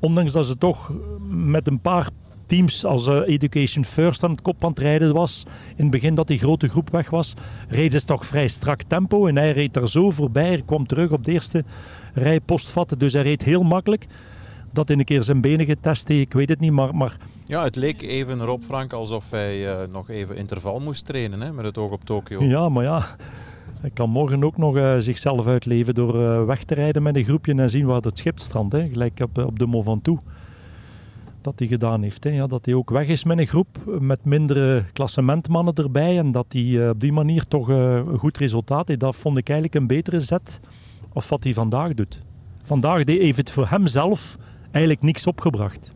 Ondanks 0.00 0.32
dat 0.32 0.46
ze 0.46 0.58
toch 0.58 0.92
met 1.28 1.66
een 1.66 1.80
paar 1.80 2.08
teams 2.46 2.84
als 2.84 3.06
uh, 3.06 3.20
Education 3.26 3.84
First 3.84 4.22
aan 4.22 4.30
het 4.30 4.42
kop 4.42 4.64
aan 4.64 4.70
het 4.70 4.78
rijden 4.78 5.14
was. 5.14 5.44
In 5.76 5.82
het 5.82 5.90
begin 5.90 6.14
dat 6.14 6.26
die 6.26 6.38
grote 6.38 6.68
groep 6.68 6.90
weg 6.90 7.10
was, 7.10 7.34
reden 7.68 8.00
ze 8.00 8.06
toch 8.06 8.26
vrij 8.26 8.48
strak 8.48 8.82
tempo. 8.82 9.26
En 9.26 9.36
hij 9.36 9.52
reed 9.52 9.74
daar 9.74 9.88
zo 9.88 10.10
voorbij. 10.10 10.48
Hij 10.48 10.62
kwam 10.66 10.86
terug 10.86 11.10
op 11.10 11.24
de 11.24 11.32
eerste 11.32 11.64
rij 12.14 12.40
postvatten. 12.40 12.98
Dus 12.98 13.12
hij 13.12 13.22
reed 13.22 13.42
heel 13.42 13.62
makkelijk. 13.62 14.06
Dat 14.72 14.90
in 14.90 14.98
een 14.98 15.04
keer 15.04 15.22
zijn 15.22 15.40
benen 15.40 15.66
getest 15.66 16.08
heeft, 16.08 16.20
ik 16.20 16.32
weet 16.32 16.48
het 16.48 16.60
niet. 16.60 16.72
Maar, 16.72 16.94
maar... 16.94 17.16
Ja, 17.46 17.64
het 17.64 17.76
leek 17.76 18.02
even 18.02 18.44
Rob 18.44 18.62
Frank 18.62 18.92
alsof 18.92 19.30
hij 19.30 19.66
uh, 19.66 19.86
nog 19.92 20.10
even 20.10 20.36
interval 20.36 20.80
moest 20.80 21.06
trainen 21.06 21.40
hè, 21.40 21.52
met 21.52 21.64
het 21.64 21.78
oog 21.78 21.90
op 21.90 22.04
Tokio. 22.04 22.44
Ja, 22.44 22.68
maar 22.68 22.84
ja. 22.84 23.06
Hij 23.80 23.90
kan 23.90 24.10
morgen 24.10 24.44
ook 24.44 24.56
nog 24.56 24.76
uh, 24.76 24.94
zichzelf 24.98 25.46
uitleven 25.46 25.94
door 25.94 26.46
weg 26.46 26.64
te 26.64 26.74
rijden 26.74 27.02
met 27.02 27.16
een 27.16 27.24
groepje 27.24 27.54
en 27.54 27.70
zien 27.70 27.86
waar 27.86 28.00
het 28.00 28.18
schip 28.18 28.38
strandt. 28.38 28.72
Hè, 28.72 28.88
gelijk 28.88 29.20
op, 29.20 29.38
op 29.38 29.58
de 29.58 29.66
Mont 29.66 29.84
Ventoux 29.84 30.22
dat 31.46 31.58
hij 31.58 31.68
gedaan 31.68 32.02
heeft. 32.02 32.24
Hè. 32.24 32.30
Ja, 32.30 32.46
dat 32.46 32.64
hij 32.64 32.74
ook 32.74 32.90
weg 32.90 33.08
is 33.08 33.24
met 33.24 33.38
een 33.38 33.46
groep 33.46 33.78
met 34.00 34.24
mindere 34.24 34.84
klassementmannen 34.92 35.74
erbij 35.74 36.18
en 36.18 36.32
dat 36.32 36.46
hij 36.48 36.62
uh, 36.62 36.88
op 36.88 37.00
die 37.00 37.12
manier 37.12 37.46
toch 37.48 37.70
uh, 37.70 37.94
een 37.94 38.18
goed 38.18 38.38
resultaat 38.38 38.88
heeft. 38.88 39.00
Dat 39.00 39.16
vond 39.16 39.38
ik 39.38 39.48
eigenlijk 39.48 39.80
een 39.80 39.86
betere 39.86 40.20
zet 40.20 40.60
of 41.12 41.28
wat 41.28 41.44
hij 41.44 41.54
vandaag 41.54 41.94
doet. 41.94 42.22
Vandaag 42.62 43.06
heeft 43.06 43.36
het 43.36 43.50
voor 43.50 43.66
hemzelf 43.68 44.36
eigenlijk 44.70 45.02
niks 45.02 45.26
opgebracht. 45.26 45.94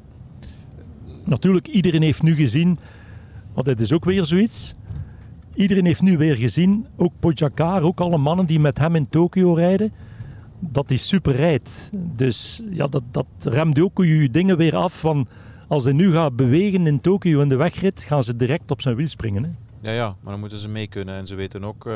Natuurlijk, 1.25 1.69
iedereen 1.69 2.03
heeft 2.03 2.23
nu 2.23 2.35
gezien, 2.35 2.79
want 3.53 3.67
het 3.67 3.81
is 3.81 3.93
ook 3.93 4.05
weer 4.05 4.25
zoiets. 4.25 4.75
Iedereen 5.55 5.85
heeft 5.85 6.03
nu 6.03 6.17
weer 6.17 6.37
gezien, 6.37 6.87
ook 6.97 7.13
Pogacar, 7.21 7.83
ook 7.83 8.01
alle 8.01 8.19
mannen 8.19 8.47
die 8.47 8.61
met 8.61 8.79
hem 8.79 8.95
in 8.95 9.09
Tokio 9.09 9.53
rijden, 9.53 9.93
dat 10.61 10.89
hij 10.89 10.99
super 10.99 11.35
rijdt. 11.35 11.91
Dus 11.95 12.63
ja, 12.71 12.87
dat, 12.87 13.03
dat 13.11 13.27
remt 13.43 13.81
ook 13.81 14.05
je 14.05 14.31
dingen 14.31 14.57
weer 14.57 14.77
af 14.77 15.01
van 15.01 15.29
als 15.69 15.85
hij 15.85 15.93
nu 15.93 16.13
gaat 16.13 16.37
bewegen 16.37 16.87
in 16.87 17.01
Tokio 17.01 17.41
in 17.41 17.49
de 17.49 17.57
wegrit, 17.57 18.03
gaan 18.03 18.25
ze 18.25 18.37
direct 18.37 18.71
op 18.71 18.81
zijn 18.81 18.97
wiel 18.97 19.09
springen. 19.09 19.43
Hè? 19.45 19.51
Ja, 19.81 19.93
ja, 19.93 20.17
maar 20.21 20.31
dan 20.31 20.41
moeten 20.41 20.59
ze 20.59 20.69
mee 20.69 20.87
kunnen. 20.87 21.15
En 21.15 21.27
ze 21.27 21.35
weten 21.35 21.65
ook, 21.65 21.87
uh, 21.87 21.93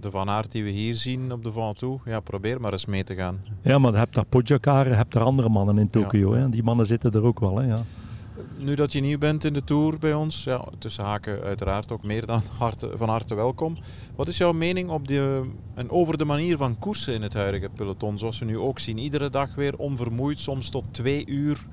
de 0.00 0.10
Van 0.10 0.28
Aert 0.28 0.52
die 0.52 0.64
we 0.64 0.70
hier 0.70 0.94
zien 0.94 1.32
op 1.32 1.44
de 1.44 1.52
Ventoux, 1.52 2.02
ja, 2.04 2.20
probeer 2.20 2.60
maar 2.60 2.72
eens 2.72 2.86
mee 2.86 3.04
te 3.04 3.14
gaan. 3.14 3.40
Ja, 3.62 3.78
maar 3.78 3.92
je 3.92 3.98
hebt 3.98 4.14
daar 4.14 4.24
Pogacar, 4.24 4.88
je 4.88 4.94
hebt 4.94 5.12
daar 5.12 5.22
andere 5.22 5.48
mannen 5.48 5.78
in 5.78 5.88
Tokio. 5.88 6.36
Ja. 6.36 6.40
Hè? 6.40 6.48
Die 6.48 6.62
mannen 6.62 6.86
zitten 6.86 7.12
er 7.12 7.22
ook 7.22 7.40
wel. 7.40 7.58
Hè? 7.58 7.66
Ja. 7.66 7.78
Nu 8.60 8.74
dat 8.74 8.92
je 8.92 9.00
nieuw 9.00 9.18
bent 9.18 9.44
in 9.44 9.52
de 9.52 9.64
Tour 9.64 9.98
bij 9.98 10.14
ons, 10.14 10.44
ja, 10.44 10.64
tussen 10.78 11.04
haken 11.04 11.42
uiteraard 11.42 11.92
ook 11.92 12.02
meer 12.02 12.26
dan 12.26 12.42
harte, 12.58 12.90
van 12.96 13.08
harte 13.08 13.34
welkom. 13.34 13.76
Wat 14.16 14.28
is 14.28 14.36
jouw 14.36 14.52
mening 14.52 14.88
op 14.88 15.08
de, 15.08 15.50
en 15.74 15.90
over 15.90 16.18
de 16.18 16.24
manier 16.24 16.56
van 16.56 16.78
koersen 16.78 17.14
in 17.14 17.22
het 17.22 17.34
huidige 17.34 17.68
peloton? 17.68 18.18
Zoals 18.18 18.38
we 18.38 18.44
nu 18.44 18.58
ook 18.58 18.78
zien, 18.78 18.98
iedere 18.98 19.30
dag 19.30 19.54
weer 19.54 19.76
onvermoeid, 19.76 20.40
soms 20.40 20.70
tot 20.70 20.84
twee 20.90 21.26
uur 21.26 21.66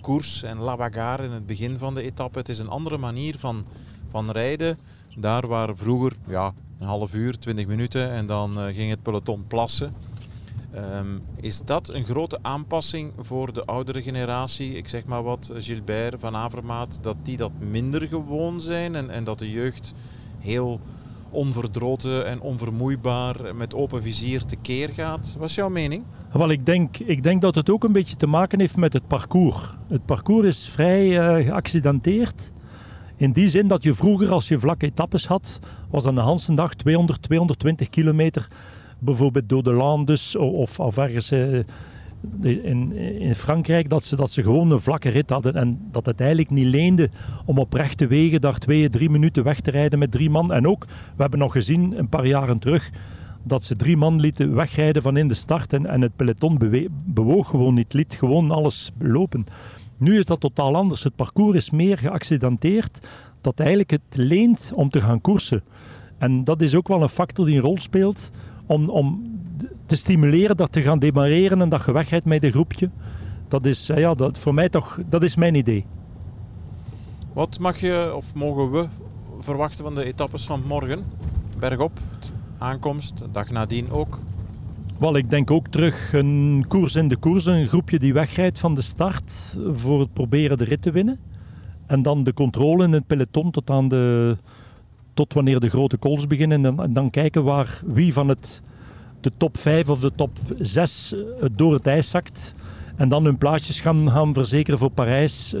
koers 0.00 0.42
en 0.42 0.58
la 0.58 0.76
bagarre 0.76 1.24
in 1.24 1.30
het 1.30 1.46
begin 1.46 1.78
van 1.78 1.94
de 1.94 2.02
etappe. 2.02 2.38
Het 2.38 2.48
is 2.48 2.58
een 2.58 2.68
andere 2.68 2.98
manier 2.98 3.38
van, 3.38 3.64
van 4.10 4.30
rijden. 4.30 4.78
Daar 5.16 5.46
waar 5.46 5.76
vroeger 5.76 6.12
ja, 6.26 6.54
een 6.78 6.86
half 6.86 7.14
uur, 7.14 7.38
twintig 7.38 7.66
minuten 7.66 8.10
en 8.10 8.26
dan 8.26 8.58
uh, 8.58 8.74
ging 8.74 8.90
het 8.90 9.02
peloton 9.02 9.44
plassen. 9.46 9.94
Ehm, 10.74 11.18
is 11.36 11.60
dat 11.64 11.88
een 11.88 12.04
grote 12.04 12.38
aanpassing 12.42 13.12
voor 13.18 13.52
de 13.52 13.64
oudere 13.64 14.02
generatie? 14.02 14.74
Ik 14.74 14.88
zeg 14.88 15.04
maar 15.04 15.22
wat, 15.22 15.50
Gilbert 15.56 16.20
van 16.20 16.36
Avermaat, 16.36 16.98
dat 17.02 17.16
die 17.22 17.36
dat 17.36 17.52
minder 17.58 18.08
gewoon 18.08 18.60
zijn 18.60 18.94
en, 18.94 19.10
en 19.10 19.24
dat 19.24 19.38
de 19.38 19.50
jeugd 19.50 19.94
heel 20.38 20.80
onverdroten 21.30 22.26
en 22.26 22.40
onvermoeibaar 22.40 23.56
met 23.56 23.74
open 23.74 24.02
vizier 24.02 24.44
tekeer 24.44 24.88
gaat. 24.88 25.34
Wat 25.38 25.48
is 25.48 25.54
jouw 25.54 25.68
mening? 25.68 26.04
Wel, 26.32 26.50
ik 26.50 26.66
denk, 26.66 26.98
ik 26.98 27.22
denk 27.22 27.42
dat 27.42 27.54
het 27.54 27.70
ook 27.70 27.84
een 27.84 27.92
beetje 27.92 28.16
te 28.16 28.26
maken 28.26 28.60
heeft 28.60 28.76
met 28.76 28.92
het 28.92 29.06
parcours. 29.06 29.76
Het 29.88 30.04
parcours 30.04 30.46
is 30.46 30.68
vrij 30.68 31.06
uh, 31.06 31.46
geaccidenteerd. 31.46 32.52
In 33.16 33.32
die 33.32 33.48
zin 33.48 33.68
dat 33.68 33.82
je 33.82 33.94
vroeger, 33.94 34.32
als 34.32 34.48
je 34.48 34.58
vlakke 34.58 34.86
etappes 34.86 35.26
had, 35.26 35.58
was 35.90 36.04
dan 36.04 36.14
de 36.14 36.20
Hansendag 36.20 36.74
200, 36.74 37.22
220 37.22 37.88
kilometer. 37.88 38.48
Bijvoorbeeld 39.04 39.48
door 39.48 39.62
de 39.62 39.72
Landes 39.72 40.36
of, 40.36 40.80
of 40.80 40.98
ergens 40.98 41.32
uh, 41.32 41.58
in, 42.40 42.92
in 43.18 43.34
Frankrijk, 43.34 43.88
dat 43.88 44.04
ze, 44.04 44.16
dat 44.16 44.30
ze 44.30 44.42
gewoon 44.42 44.70
een 44.70 44.80
vlakke 44.80 45.08
rit 45.08 45.30
hadden. 45.30 45.54
En 45.54 45.80
dat 45.90 46.06
het 46.06 46.20
eigenlijk 46.20 46.50
niet 46.50 46.66
leende 46.66 47.10
om 47.44 47.58
op 47.58 47.72
rechte 47.72 48.06
wegen 48.06 48.40
daar 48.40 48.58
twee, 48.58 48.90
drie 48.90 49.10
minuten 49.10 49.44
weg 49.44 49.60
te 49.60 49.70
rijden 49.70 49.98
met 49.98 50.10
drie 50.10 50.30
man. 50.30 50.52
En 50.52 50.66
ook, 50.66 50.84
we 50.86 51.22
hebben 51.22 51.38
nog 51.38 51.52
gezien 51.52 51.98
een 51.98 52.08
paar 52.08 52.26
jaren 52.26 52.58
terug, 52.58 52.90
dat 53.42 53.64
ze 53.64 53.76
drie 53.76 53.96
man 53.96 54.20
lieten 54.20 54.54
wegrijden 54.54 55.02
van 55.02 55.16
in 55.16 55.28
de 55.28 55.34
start. 55.34 55.72
En, 55.72 55.86
en 55.86 56.00
het 56.00 56.16
peloton 56.16 56.58
bewoog 57.04 57.48
gewoon 57.48 57.74
niet, 57.74 57.92
liet 57.92 58.14
gewoon 58.14 58.50
alles 58.50 58.90
lopen. 58.98 59.44
Nu 59.96 60.18
is 60.18 60.24
dat 60.24 60.40
totaal 60.40 60.76
anders. 60.76 61.02
Het 61.02 61.16
parcours 61.16 61.56
is 61.56 61.70
meer 61.70 61.98
geaccidenteerd 61.98 63.06
dat 63.40 63.58
eigenlijk 63.58 63.90
het 63.90 64.02
leent 64.10 64.72
om 64.74 64.90
te 64.90 65.00
gaan 65.00 65.20
koersen. 65.20 65.62
En 66.18 66.44
dat 66.44 66.60
is 66.60 66.74
ook 66.74 66.88
wel 66.88 67.02
een 67.02 67.08
factor 67.08 67.46
die 67.46 67.56
een 67.56 67.62
rol 67.62 67.78
speelt 67.78 68.30
om, 68.72 68.88
om 68.88 69.30
te 69.86 69.96
stimuleren 69.96 70.56
dat 70.56 70.72
te 70.72 70.82
gaan 70.82 70.98
demareren 70.98 71.60
en 71.60 71.68
dat 71.68 71.82
je 71.86 71.92
wegrijdt 71.92 72.24
met 72.24 72.44
een 72.44 72.52
groepje. 72.52 72.90
Dat 73.48 73.66
is 73.66 73.88
eh, 73.88 73.98
ja, 73.98 74.14
dat, 74.14 74.38
voor 74.38 74.54
mij 74.54 74.68
toch, 74.68 74.98
dat 75.08 75.22
is 75.22 75.36
mijn 75.36 75.54
idee. 75.54 75.84
Wat 77.32 77.58
mag 77.58 77.80
je 77.80 78.12
of 78.14 78.34
mogen 78.34 78.70
we 78.70 78.86
verwachten 79.40 79.84
van 79.84 79.94
de 79.94 80.04
etappes 80.04 80.44
van 80.44 80.62
morgen? 80.66 81.04
Bergop, 81.58 81.98
aankomst, 82.58 83.24
dag 83.32 83.50
nadien 83.50 83.90
ook. 83.90 84.20
Wel, 84.98 85.16
ik 85.16 85.30
denk 85.30 85.50
ook 85.50 85.68
terug 85.68 86.12
een 86.12 86.64
koers 86.68 86.94
in 86.94 87.08
de 87.08 87.16
koers, 87.16 87.46
een 87.46 87.68
groepje 87.68 87.98
die 87.98 88.12
wegrijdt 88.12 88.58
van 88.58 88.74
de 88.74 88.82
start 88.82 89.58
voor 89.72 90.00
het 90.00 90.12
proberen 90.12 90.58
de 90.58 90.64
rit 90.64 90.82
te 90.82 90.90
winnen. 90.90 91.20
En 91.86 92.02
dan 92.02 92.24
de 92.24 92.32
controle 92.32 92.84
in 92.84 92.92
het 92.92 93.06
peloton 93.06 93.50
tot, 93.50 93.70
aan 93.70 93.88
de, 93.88 94.36
tot 95.14 95.32
wanneer 95.32 95.60
de 95.60 95.68
grote 95.68 95.98
calls 95.98 96.26
beginnen. 96.26 96.56
En 96.56 96.62
dan, 96.62 96.84
en 96.84 96.92
dan 96.92 97.10
kijken 97.10 97.44
waar 97.44 97.80
wie 97.86 98.12
van 98.12 98.28
het, 98.28 98.62
de 99.20 99.32
top 99.36 99.58
5 99.58 99.88
of 99.88 100.00
de 100.00 100.12
top 100.14 100.38
6 100.58 101.14
het 101.40 101.58
door 101.58 101.72
het 101.72 101.86
ijs 101.86 102.10
zakt. 102.10 102.54
En 102.96 103.08
dan 103.08 103.24
hun 103.24 103.38
plaatsjes 103.38 103.80
gaan, 103.80 104.10
gaan 104.10 104.34
verzekeren 104.34 104.78
voor 104.78 104.90
Parijs. 104.90 105.54
Eh. 105.54 105.60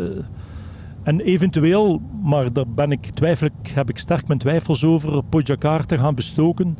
En 1.02 1.20
eventueel, 1.20 2.00
maar 2.22 2.52
daar 2.52 2.68
ben 2.68 2.92
ik, 2.92 3.06
twijfel, 3.06 3.48
heb 3.68 3.88
ik 3.88 3.98
sterk 3.98 4.26
mijn 4.26 4.38
twijfels 4.38 4.84
over, 4.84 5.22
Pogacar 5.24 5.86
te 5.86 5.98
gaan 5.98 6.14
bestoken. 6.14 6.78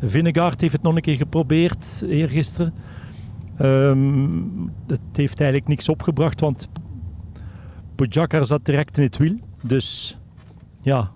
Vinegaard 0.00 0.60
heeft 0.60 0.72
het 0.72 0.82
nog 0.82 0.94
een 0.94 1.00
keer 1.00 1.16
geprobeerd 1.16 2.04
eergisteren. 2.08 2.74
Um, 3.60 4.72
het 4.86 5.00
heeft 5.12 5.40
eigenlijk 5.40 5.68
niks 5.68 5.88
opgebracht, 5.88 6.40
want 6.40 6.68
Pogacar 7.94 8.46
zat 8.46 8.64
direct 8.64 8.96
in 8.96 9.02
het 9.02 9.16
wiel. 9.16 9.36
Dus 9.62 10.18
ja, 10.80 11.10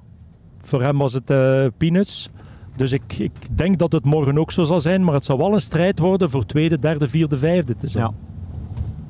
voor 0.71 0.83
hem 0.83 0.99
was 0.99 1.13
het 1.13 1.31
uh, 1.31 1.67
peanuts. 1.77 2.31
Dus 2.77 2.93
ik, 2.93 3.19
ik 3.19 3.59
denk 3.59 3.79
dat 3.79 3.93
het 3.93 4.05
morgen 4.05 4.39
ook 4.39 4.53
zo 4.53 4.65
zal 4.65 4.81
zijn, 4.81 5.05
maar 5.05 5.15
het 5.15 5.25
zal 5.25 5.39
wel 5.39 5.53
een 5.53 5.61
strijd 5.61 5.99
worden 5.99 6.31
voor 6.31 6.47
tweede, 6.47 6.79
derde, 6.79 7.09
vierde, 7.09 7.39
vijfde 7.39 7.77
te 7.77 7.89
zijn. 7.89 8.05
Ja. 8.05 8.13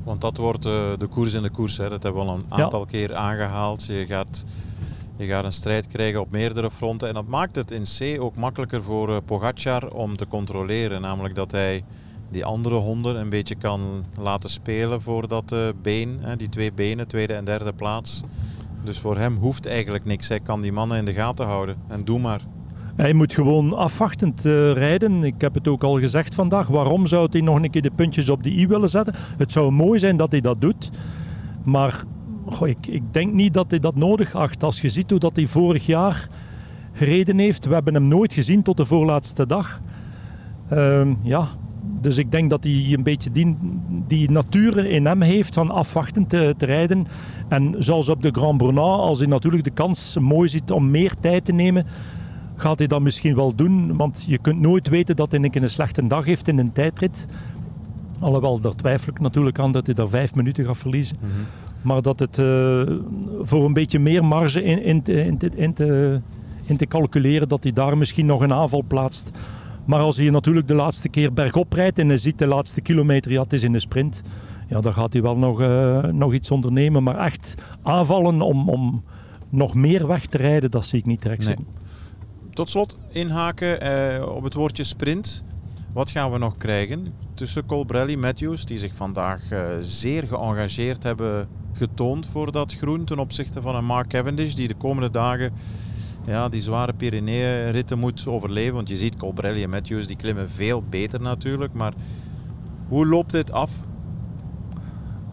Want 0.05 0.21
dat 0.21 0.37
wordt 0.37 0.67
uh, 0.67 0.73
de 0.99 1.07
koers 1.11 1.33
in 1.33 1.43
de 1.43 1.51
koers. 1.51 1.77
Hè. 1.77 1.89
Dat 1.89 2.03
hebben 2.03 2.23
we 2.23 2.29
al 2.29 2.35
een 2.35 2.45
aantal 2.63 2.85
keer 2.85 3.15
aangehaald. 3.15 3.87
Je 3.87 4.07
gaat 4.07 4.45
je 5.17 5.27
gaat 5.27 5.45
een 5.45 5.53
strijd 5.53 5.87
krijgen 5.87 6.21
op 6.21 6.31
meerdere 6.31 6.71
fronten. 6.71 7.09
En 7.09 7.15
dat 7.15 7.27
maakt 7.27 7.57
het 7.57 7.71
in 7.71 7.83
C 7.99 8.21
ook 8.21 8.37
makkelijker 8.37 8.83
voor 8.83 9.09
uh, 9.09 9.17
Pogacar 9.25 9.91
om 9.93 10.17
te 10.17 10.27
controleren. 10.27 11.01
Namelijk 11.01 11.35
dat 11.35 11.51
hij 11.51 11.85
die 12.31 12.45
andere 12.45 12.75
honden 12.75 13.21
een 13.21 13.31
beetje 13.31 13.55
kan 13.55 13.81
laten 14.19 14.51
spelen 14.51 15.03
voor 15.03 15.29
dat 15.29 15.53
uh, 15.53 15.69
been. 15.83 16.19
Hè, 16.21 16.37
die 16.37 16.49
twee 16.49 16.73
benen, 16.73 17.09
tweede 17.09 17.35
en 17.35 17.45
derde 17.45 17.73
plaats. 17.73 18.23
Dus 18.85 18.99
voor 18.99 19.19
hem 19.19 19.37
hoeft 19.37 19.67
eigenlijk 19.67 20.05
niks. 20.05 20.29
Hij 20.29 20.41
kan 20.41 20.61
die 20.61 20.73
mannen 20.73 20.99
in 20.99 21.05
de 21.05 21.13
gaten 21.13 21.47
houden. 21.47 21.77
En 21.89 22.05
doe 22.05 22.19
maar. 22.19 22.41
Hij 22.97 23.13
moet 23.13 23.33
gewoon 23.33 23.77
afwachtend 23.77 24.45
uh, 24.45 24.73
rijden. 24.73 25.25
Ik 25.25 25.41
heb 25.41 25.55
het 25.55 25.69
ook 25.69 25.85
al 25.85 25.99
gezegd 25.99 26.35
vandaag. 26.35 26.67
Waarom 26.67 27.07
zou 27.07 27.29
hij 27.31 27.41
nog 27.41 27.63
een 27.63 27.71
keer 27.71 27.83
de 27.83 27.91
puntjes 27.91 28.29
op 28.29 28.43
de 28.43 28.51
i 28.51 28.67
willen 28.67 28.89
zetten? 28.89 29.15
Het 29.37 29.53
zou 29.53 29.71
mooi 29.73 29.99
zijn 29.99 30.17
dat 30.17 30.31
hij 30.31 30.41
dat 30.41 30.61
doet. 30.61 30.91
Maar 31.65 32.03
goh, 32.47 32.69
ik, 32.69 32.87
ik 32.87 33.03
denk 33.13 33.33
niet 33.33 33.55
dat 33.55 33.71
hij 33.71 33.81
dat 33.81 33.95
nodig 33.95 34.35
acht. 34.35 34.63
Als 34.63 34.81
je 34.81 34.89
ziet 34.89 35.11
hoe 35.11 35.19
dat 35.19 35.37
hij 35.37 35.47
vorig 35.47 35.87
jaar 35.87 36.29
gereden 36.93 37.39
heeft. 37.39 37.67
We 37.67 37.75
hebben 37.75 37.95
hem 37.95 38.09
nooit 38.09 38.33
gezien 38.33 38.63
tot 38.63 38.77
de 38.77 38.87
voorlaatste 38.87 39.47
dag. 39.47 39.81
Uh, 40.73 41.11
ja, 41.23 41.49
dus 42.01 42.17
ik 42.17 42.33
denk 42.33 42.51
dat 42.51 42.65
hij 42.65 42.87
een 42.93 43.03
beetje 43.03 43.31
die, 43.31 43.57
die 44.07 44.31
natuur 44.31 44.87
in 44.87 45.07
hem 45.07 45.23
heeft 45.23 45.55
van 45.55 45.71
afwachtend 45.71 46.29
te, 46.29 46.55
te, 46.57 46.67
rijden. 46.67 47.07
En 47.49 47.75
zoals 47.79 48.09
op 48.09 48.23
de 48.23 48.31
Grand 48.33 48.59
Bernard, 48.59 49.01
als 49.01 49.19
hij 49.19 49.29
natuurlijk 49.29 49.65
de 49.65 49.71
kans 49.71 50.19
mooi 50.19 50.49
ziet 50.49 50.71
om 50.71 50.91
meer 50.91 51.15
tijd 51.21 51.45
te 51.45 51.53
nemen, 51.53 51.87
gaat 52.57 52.79
hij 52.79 52.87
dat 52.87 53.01
misschien 53.01 53.35
wel 53.35 53.55
doen. 53.55 53.97
Want 53.97 54.25
je 54.27 54.39
kunt 54.39 54.61
nooit 54.61 54.89
weten 54.89 55.17
dat 55.17 55.31
hij 55.31 55.41
een, 55.43 55.63
een 55.63 55.71
slechte 55.71 56.07
dag 56.07 56.25
heeft 56.25 56.49
in 56.49 56.59
een 56.59 56.73
tijdrit. 56.73 57.27
Alhoewel, 58.19 58.61
daar 58.61 58.75
twijfel 58.75 59.13
ik 59.13 59.21
natuurlijk 59.21 59.59
aan 59.59 59.73
dat 59.73 59.87
hij 59.87 59.95
daar 59.95 60.09
vijf 60.09 60.35
minuten 60.35 60.65
gaat 60.65 60.79
verliezen. 60.79 61.17
Mhm. 61.21 61.29
Maar 61.83 62.03
dat 62.03 62.19
het 62.19 62.39
uh, 62.39 62.83
voor 63.41 63.65
een 63.65 63.73
beetje 63.73 63.99
meer 63.99 64.25
marge 64.25 64.63
in, 64.63 64.83
in, 64.83 65.03
in, 65.05 65.39
te, 65.39 65.51
in, 65.57 65.73
te, 65.73 66.21
in 66.65 66.77
te 66.77 66.87
calculeren, 66.87 67.49
dat 67.49 67.63
hij 67.63 67.73
daar 67.73 67.99
misschien 67.99 68.27
nog 68.27 68.41
een 68.41 68.53
aanval 68.53 68.85
plaatst. 68.87 69.31
Maar 69.91 70.01
als 70.01 70.17
hij 70.17 70.31
natuurlijk 70.31 70.69
de 70.69 70.75
laatste 70.75 71.09
keer 71.09 71.33
bergop 71.33 71.73
rijdt 71.73 71.99
en 71.99 72.09
hij 72.09 72.19
ziet 72.19 72.39
de 72.39 72.47
laatste 72.47 72.81
kilometer, 72.81 73.31
ja, 73.31 73.43
het 73.43 73.53
is 73.53 73.63
in 73.63 73.75
een 73.75 73.81
sprint. 73.81 74.23
Ja, 74.69 74.81
dan 74.81 74.95
gaat 74.95 75.13
hij 75.13 75.23
wel 75.23 75.37
nog, 75.37 75.61
uh, 75.61 76.03
nog 76.05 76.33
iets 76.33 76.51
ondernemen. 76.51 77.03
Maar 77.03 77.19
echt 77.19 77.55
aanvallen 77.83 78.41
om, 78.41 78.69
om 78.69 79.05
nog 79.49 79.75
meer 79.75 80.07
weg 80.07 80.27
te 80.27 80.37
rijden, 80.37 80.71
dat 80.71 80.85
zie 80.85 80.99
ik 80.99 81.07
niet 81.07 81.23
direct 81.23 81.45
nee. 81.45 81.57
Tot 82.53 82.71
slot 82.71 82.99
inhaken 83.13 83.87
uh, 84.19 84.27
op 84.37 84.43
het 84.43 84.55
woordje 84.55 84.85
sprint. 84.85 85.45
Wat 85.93 86.11
gaan 86.11 86.33
we 86.33 86.39
nog 86.39 86.57
krijgen 86.57 87.13
tussen 87.35 87.67
Colbrelli, 87.67 88.17
Matthews, 88.17 88.65
die 88.65 88.79
zich 88.79 88.95
vandaag 88.95 89.51
uh, 89.53 89.61
zeer 89.81 90.27
geëngageerd 90.27 91.03
hebben 91.03 91.49
getoond 91.73 92.27
voor 92.27 92.53
dat 92.53 92.75
groen 92.75 93.05
ten 93.05 93.19
opzichte 93.19 93.63
van 93.63 93.75
een 93.75 93.85
Mark 93.85 94.09
Cavendish 94.09 94.55
die 94.55 94.69
de 94.69 94.75
komende 94.75 95.11
dagen 95.11 95.53
ja, 96.27 96.49
die 96.49 96.61
zware 96.61 96.93
Pyreneeën-ritten 96.93 97.99
moet 97.99 98.27
overleven. 98.27 98.75
Want 98.75 98.89
je 98.89 98.97
ziet 98.97 99.17
Colbrelli 99.17 99.63
en 99.63 99.71
Matthews 99.71 100.07
die 100.07 100.17
klimmen 100.17 100.51
veel 100.51 100.83
beter 100.91 101.21
natuurlijk. 101.21 101.73
Maar 101.73 101.93
hoe 102.89 103.07
loopt 103.07 103.33
dit 103.33 103.53
af? 103.53 103.71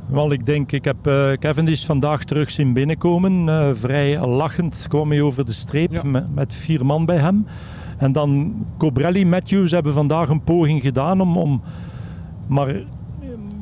Wel, 0.07 0.31
ik 0.31 0.45
denk, 0.45 0.71
ik 0.71 0.85
heb 0.85 1.07
uh, 1.07 1.31
Cavendish 1.31 1.85
vandaag 1.85 2.23
terug 2.23 2.51
zien 2.51 2.73
binnenkomen. 2.73 3.47
Uh, 3.47 3.69
vrij 3.73 4.25
lachend 4.25 4.85
kwam 4.87 5.09
hij 5.09 5.21
over 5.21 5.45
de 5.45 5.53
streep 5.53 5.91
ja. 5.91 6.03
met, 6.03 6.35
met, 6.35 6.53
vier 6.53 6.85
man 6.85 7.05
bij 7.05 7.17
hem. 7.17 7.45
En 7.97 8.11
dan 8.11 8.55
Cobrelli, 8.77 9.25
Matthews 9.25 9.71
hebben 9.71 9.93
vandaag 9.93 10.29
een 10.29 10.43
poging 10.43 10.81
gedaan 10.81 11.21
om... 11.21 11.37
om 11.37 11.61
maar 12.47 12.83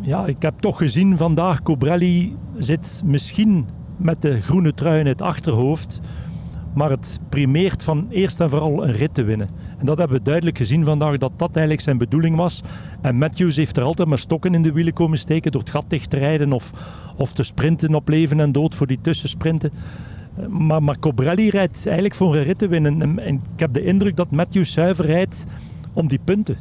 ja, 0.02 0.26
ik 0.26 0.42
heb 0.42 0.60
toch 0.60 0.78
gezien 0.78 1.18
vandaag, 1.18 1.62
Cobrelli 1.62 2.36
zit 2.58 3.02
misschien 3.06 3.68
met 3.98 4.22
de 4.22 4.42
groene 4.42 4.74
trui 4.74 5.00
in 5.00 5.06
het 5.06 5.22
achterhoofd. 5.22 6.00
Maar 6.76 6.90
het 6.90 7.20
primeert 7.30 7.84
van 7.84 8.08
eerst 8.10 8.40
en 8.40 8.50
vooral 8.50 8.84
een 8.84 8.94
rit 8.94 9.14
te 9.14 9.24
winnen. 9.24 9.50
En 9.78 9.86
dat 9.86 9.98
hebben 9.98 10.18
we 10.18 10.24
duidelijk 10.24 10.58
gezien 10.58 10.86
vandaag, 10.86 11.18
dat 11.18 11.32
dat 11.36 11.50
eigenlijk 11.52 11.82
zijn 11.82 11.98
bedoeling 11.98 12.36
was. 12.36 12.64
En 13.02 13.18
Matthews 13.18 13.56
heeft 13.56 13.78
er 13.78 13.84
altijd 13.84 14.08
maar 14.08 14.20
stokken 14.20 14.54
in 14.54 14.62
de 14.62 14.72
wielen 14.72 14.94
komen 14.94 15.18
steken 15.18 15.52
door 15.52 15.62
het 15.62 15.70
gat 15.70 15.86
dicht 15.88 16.10
te 16.10 16.18
rijden 16.18 16.54
of, 16.54 16.72
of 17.18 17.34
te 17.34 17.44
sprinten 17.44 17.96
op 17.96 18.08
leven 18.08 18.40
en 18.40 18.52
dood 18.52 18.76
voor 18.76 18.88
die 18.88 19.02
tussensprinten. 19.02 19.72
Maar, 20.50 20.84
maar 20.84 21.00
Cobrelli 21.00 21.50
rijdt 21.50 21.86
eigenlijk 21.86 22.16
voor 22.16 22.36
een 22.36 22.44
rit 22.44 22.58
te 22.58 22.68
winnen. 22.68 23.02
En, 23.02 23.36
ik 23.36 23.60
heb 23.60 23.74
de 23.74 23.84
indruk 23.84 24.16
dat 24.16 24.32
Matthews 24.32 24.72
zuiver 24.72 25.06
rijdt 25.06 25.46
om 25.94 26.08
die 26.08 26.20
punten. 26.24 26.58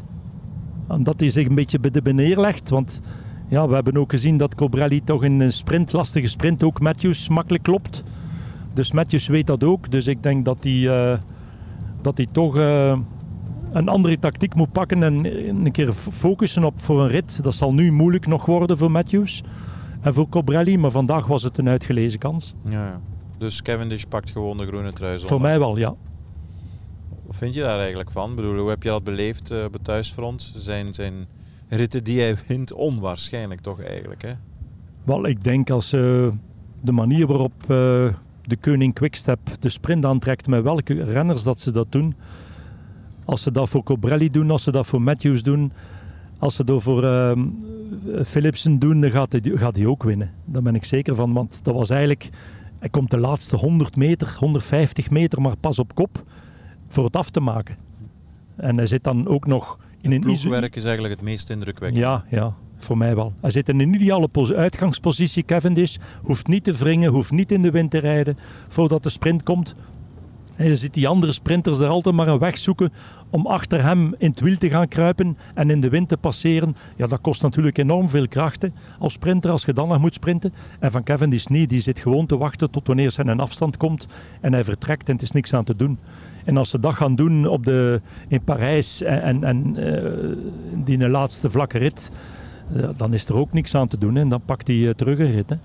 En 0.88 1.02
dat 1.02 1.20
hij 1.20 1.30
zich 1.30 1.48
een 1.48 1.54
beetje 1.54 1.80
bij 1.80 1.90
de 1.90 2.02
beneer 2.02 2.40
legt. 2.40 2.70
Want 2.70 3.00
ja, 3.48 3.68
we 3.68 3.74
hebben 3.74 3.96
ook 3.96 4.10
gezien 4.10 4.36
dat 4.36 4.54
Cobrelli 4.54 5.04
toch 5.04 5.24
in 5.24 5.40
een 5.40 5.52
sprint, 5.52 5.92
lastige 5.92 6.26
sprint 6.26 6.62
ook 6.62 6.80
Matthews 6.80 7.28
makkelijk 7.28 7.62
klopt. 7.62 8.02
Dus 8.74 8.92
Matthews 8.92 9.26
weet 9.26 9.46
dat 9.46 9.64
ook. 9.64 9.90
Dus 9.90 10.06
ik 10.06 10.22
denk 10.22 10.44
dat 10.44 10.56
hij, 10.60 10.72
uh, 10.72 11.18
dat 12.02 12.16
hij 12.16 12.26
toch 12.32 12.56
uh, 12.56 12.98
een 13.72 13.88
andere 13.88 14.18
tactiek 14.18 14.54
moet 14.54 14.72
pakken 14.72 15.02
en 15.02 15.24
een 15.64 15.72
keer 15.72 15.92
focussen 15.92 16.64
op 16.64 16.80
voor 16.80 17.00
een 17.00 17.08
rit. 17.08 17.42
Dat 17.42 17.54
zal 17.54 17.74
nu 17.74 17.92
moeilijk 17.92 18.26
nog 18.26 18.46
worden 18.46 18.78
voor 18.78 18.90
Matthews 18.90 19.42
en 20.00 20.14
voor 20.14 20.28
Cobrelli, 20.28 20.78
maar 20.78 20.90
vandaag 20.90 21.26
was 21.26 21.42
het 21.42 21.58
een 21.58 21.68
uitgelezen 21.68 22.18
kans. 22.18 22.54
Ja, 22.64 23.00
dus 23.38 23.62
Cavendish 23.62 24.02
pakt 24.02 24.30
gewoon 24.30 24.56
de 24.56 24.66
groene 24.66 24.92
trui 24.92 25.18
Voor 25.18 25.40
mij 25.40 25.58
wel, 25.58 25.76
ja. 25.76 25.94
Wat 27.26 27.36
vind 27.36 27.54
je 27.54 27.60
daar 27.60 27.78
eigenlijk 27.78 28.10
van? 28.10 28.30
Ik 28.30 28.36
bedoel, 28.36 28.58
hoe 28.58 28.68
heb 28.68 28.82
je 28.82 28.88
dat 28.88 29.04
beleefd 29.04 29.50
uh, 29.50 29.64
op 29.64 29.72
het 29.72 29.84
thuisfront? 29.84 30.52
Zijn, 30.56 30.94
zijn 30.94 31.26
ritten 31.68 32.04
die 32.04 32.20
hij 32.20 32.36
wint 32.48 32.72
onwaarschijnlijk 32.72 33.60
toch 33.60 33.82
eigenlijk. 33.82 34.22
Hè? 34.22 34.32
Wel, 35.04 35.26
ik 35.26 35.44
denk 35.44 35.70
als 35.70 35.92
uh, 35.92 36.28
de 36.80 36.92
manier 36.92 37.26
waarop 37.26 37.52
uh, 37.68 38.08
de 38.46 38.56
Koning 38.56 38.94
Quickstep 38.94 39.38
de 39.60 39.68
sprint 39.68 40.04
aantrekt, 40.04 40.46
met 40.46 40.62
welke 40.62 41.04
renners 41.04 41.42
dat 41.42 41.60
ze 41.60 41.72
dat 41.72 41.92
doen. 41.92 42.14
Als 43.24 43.42
ze 43.42 43.50
dat 43.50 43.68
voor 43.68 43.82
Cobrelli 43.82 44.30
doen, 44.30 44.50
als 44.50 44.62
ze 44.62 44.72
dat 44.72 44.86
voor 44.86 45.02
Matthews 45.02 45.42
doen, 45.42 45.72
als 46.38 46.54
ze 46.54 46.64
dat 46.64 46.82
voor 46.82 47.04
uh, 47.04 47.32
Philipsen 48.24 48.78
doen, 48.78 49.00
dan 49.00 49.10
gaat 49.10 49.32
hij, 49.32 49.40
gaat 49.54 49.76
hij 49.76 49.86
ook 49.86 50.02
winnen. 50.02 50.30
Daar 50.44 50.62
ben 50.62 50.74
ik 50.74 50.84
zeker 50.84 51.14
van, 51.14 51.32
want 51.32 51.60
dat 51.62 51.74
was 51.74 51.90
eigenlijk... 51.90 52.30
Hij 52.78 52.88
komt 52.88 53.10
de 53.10 53.18
laatste 53.18 53.56
100 53.56 53.96
meter, 53.96 54.36
150 54.38 55.10
meter, 55.10 55.40
maar 55.40 55.56
pas 55.56 55.78
op 55.78 55.94
kop 55.94 56.24
voor 56.88 57.04
het 57.04 57.16
af 57.16 57.30
te 57.30 57.40
maken. 57.40 57.76
En 58.56 58.76
hij 58.76 58.86
zit 58.86 59.04
dan 59.04 59.28
ook 59.28 59.46
nog 59.46 59.78
in 60.00 60.12
een... 60.12 60.20
Ploegwerk 60.20 60.76
is 60.76 60.84
eigenlijk 60.84 61.14
het 61.14 61.24
meest 61.24 61.50
indrukwekkend. 61.50 62.02
Ja, 62.02 62.24
ja, 62.30 62.54
voor 62.84 62.98
mij 62.98 63.14
wel. 63.14 63.32
Hij 63.40 63.50
zit 63.50 63.68
in 63.68 63.80
een 63.80 63.94
ideale 63.94 64.28
uitgangspositie, 64.56 65.44
Cavendish. 65.44 65.96
Hoeft 66.22 66.46
niet 66.46 66.64
te 66.64 66.72
wringen, 66.72 67.10
hoeft 67.10 67.30
niet 67.30 67.52
in 67.52 67.62
de 67.62 67.70
wind 67.70 67.90
te 67.90 67.98
rijden 67.98 68.38
voordat 68.68 69.02
de 69.02 69.08
sprint 69.08 69.42
komt. 69.42 69.74
En 70.56 70.66
je 70.66 70.76
ziet 70.76 70.94
die 70.94 71.08
andere 71.08 71.32
sprinters 71.32 71.78
er 71.78 71.88
altijd 71.88 72.14
maar 72.14 72.28
een 72.28 72.38
weg 72.38 72.58
zoeken 72.58 72.92
om 73.30 73.46
achter 73.46 73.82
hem 73.82 74.14
in 74.18 74.30
het 74.30 74.40
wiel 74.40 74.56
te 74.56 74.68
gaan 74.68 74.88
kruipen 74.88 75.36
en 75.54 75.70
in 75.70 75.80
de 75.80 75.88
wind 75.88 76.08
te 76.08 76.16
passeren. 76.16 76.76
Ja, 76.96 77.06
dat 77.06 77.20
kost 77.20 77.42
natuurlijk 77.42 77.78
enorm 77.78 78.08
veel 78.08 78.28
krachten 78.28 78.74
als 78.98 79.12
sprinter, 79.12 79.50
als 79.50 79.64
je 79.64 79.72
dan 79.72 79.88
nog 79.88 79.98
moet 79.98 80.14
sprinten. 80.14 80.54
En 80.78 80.90
van 80.90 81.02
Cavendish 81.02 81.46
niet, 81.46 81.68
die 81.68 81.80
zit 81.80 81.98
gewoon 81.98 82.26
te 82.26 82.36
wachten 82.36 82.70
tot 82.70 82.86
wanneer 82.86 83.10
zijn 83.10 83.28
een 83.28 83.40
afstand 83.40 83.76
komt 83.76 84.06
en 84.40 84.52
hij 84.52 84.64
vertrekt 84.64 85.08
en 85.08 85.14
het 85.14 85.22
is 85.22 85.32
niks 85.32 85.54
aan 85.54 85.64
te 85.64 85.76
doen. 85.76 85.98
En 86.44 86.56
als 86.56 86.70
ze 86.70 86.78
dat 86.78 86.94
gaan 86.94 87.14
doen 87.14 87.46
op 87.46 87.64
de, 87.64 88.00
in 88.28 88.44
Parijs 88.44 89.02
en, 89.02 89.22
en, 89.22 89.44
en 89.44 89.76
uh, 89.78 90.84
die 90.84 91.08
laatste 91.08 91.50
vlakke 91.50 91.78
rit, 91.78 92.10
dan 92.96 93.14
is 93.14 93.24
er 93.24 93.38
ook 93.38 93.52
niks 93.52 93.74
aan 93.74 93.88
te 93.88 93.98
doen 93.98 94.16
en 94.16 94.28
dan 94.28 94.40
pakt 94.44 94.66
hij 94.66 94.76
uh, 94.76 94.90
terug 94.90 95.18
een 95.18 95.30
rit. 95.30 95.50
Hè. 95.50 95.56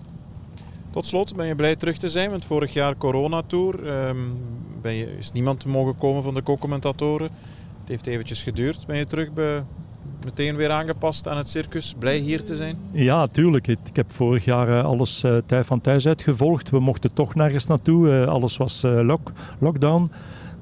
Tot 0.89 1.05
slot, 1.05 1.35
ben 1.35 1.47
je 1.47 1.55
blij 1.55 1.75
terug 1.75 1.97
te 1.97 2.09
zijn? 2.09 2.29
Want 2.29 2.45
vorig 2.45 2.73
jaar 2.73 2.97
coronatour 2.97 4.07
um, 4.07 4.33
ben 4.81 4.93
je, 4.93 5.17
is 5.17 5.31
niemand 5.31 5.65
mogen 5.65 5.97
komen 5.97 6.23
van 6.23 6.33
de 6.33 6.43
co-commentatoren. 6.43 7.29
Het 7.79 7.89
heeft 7.89 8.07
eventjes 8.07 8.43
geduurd. 8.43 8.87
Ben 8.87 8.97
je 8.97 9.05
terug 9.05 9.33
bij, 9.33 9.63
meteen 10.25 10.55
weer 10.55 10.71
aangepast 10.71 11.27
aan 11.27 11.37
het 11.37 11.47
circus? 11.47 11.95
Blij 11.99 12.17
hier 12.17 12.43
te 12.43 12.55
zijn? 12.55 12.77
Ja, 12.91 13.27
tuurlijk. 13.27 13.67
Ik 13.67 13.95
heb 13.95 14.11
vorig 14.11 14.45
jaar 14.45 14.83
alles 14.83 15.25
van 15.47 15.81
thuis 15.81 16.07
uit 16.07 16.21
gevolgd. 16.21 16.69
We 16.69 16.79
mochten 16.79 17.13
toch 17.13 17.35
nergens 17.35 17.65
naartoe. 17.65 18.25
Alles 18.25 18.57
was 18.57 18.81
lock, 18.81 19.31
lockdown. 19.59 20.11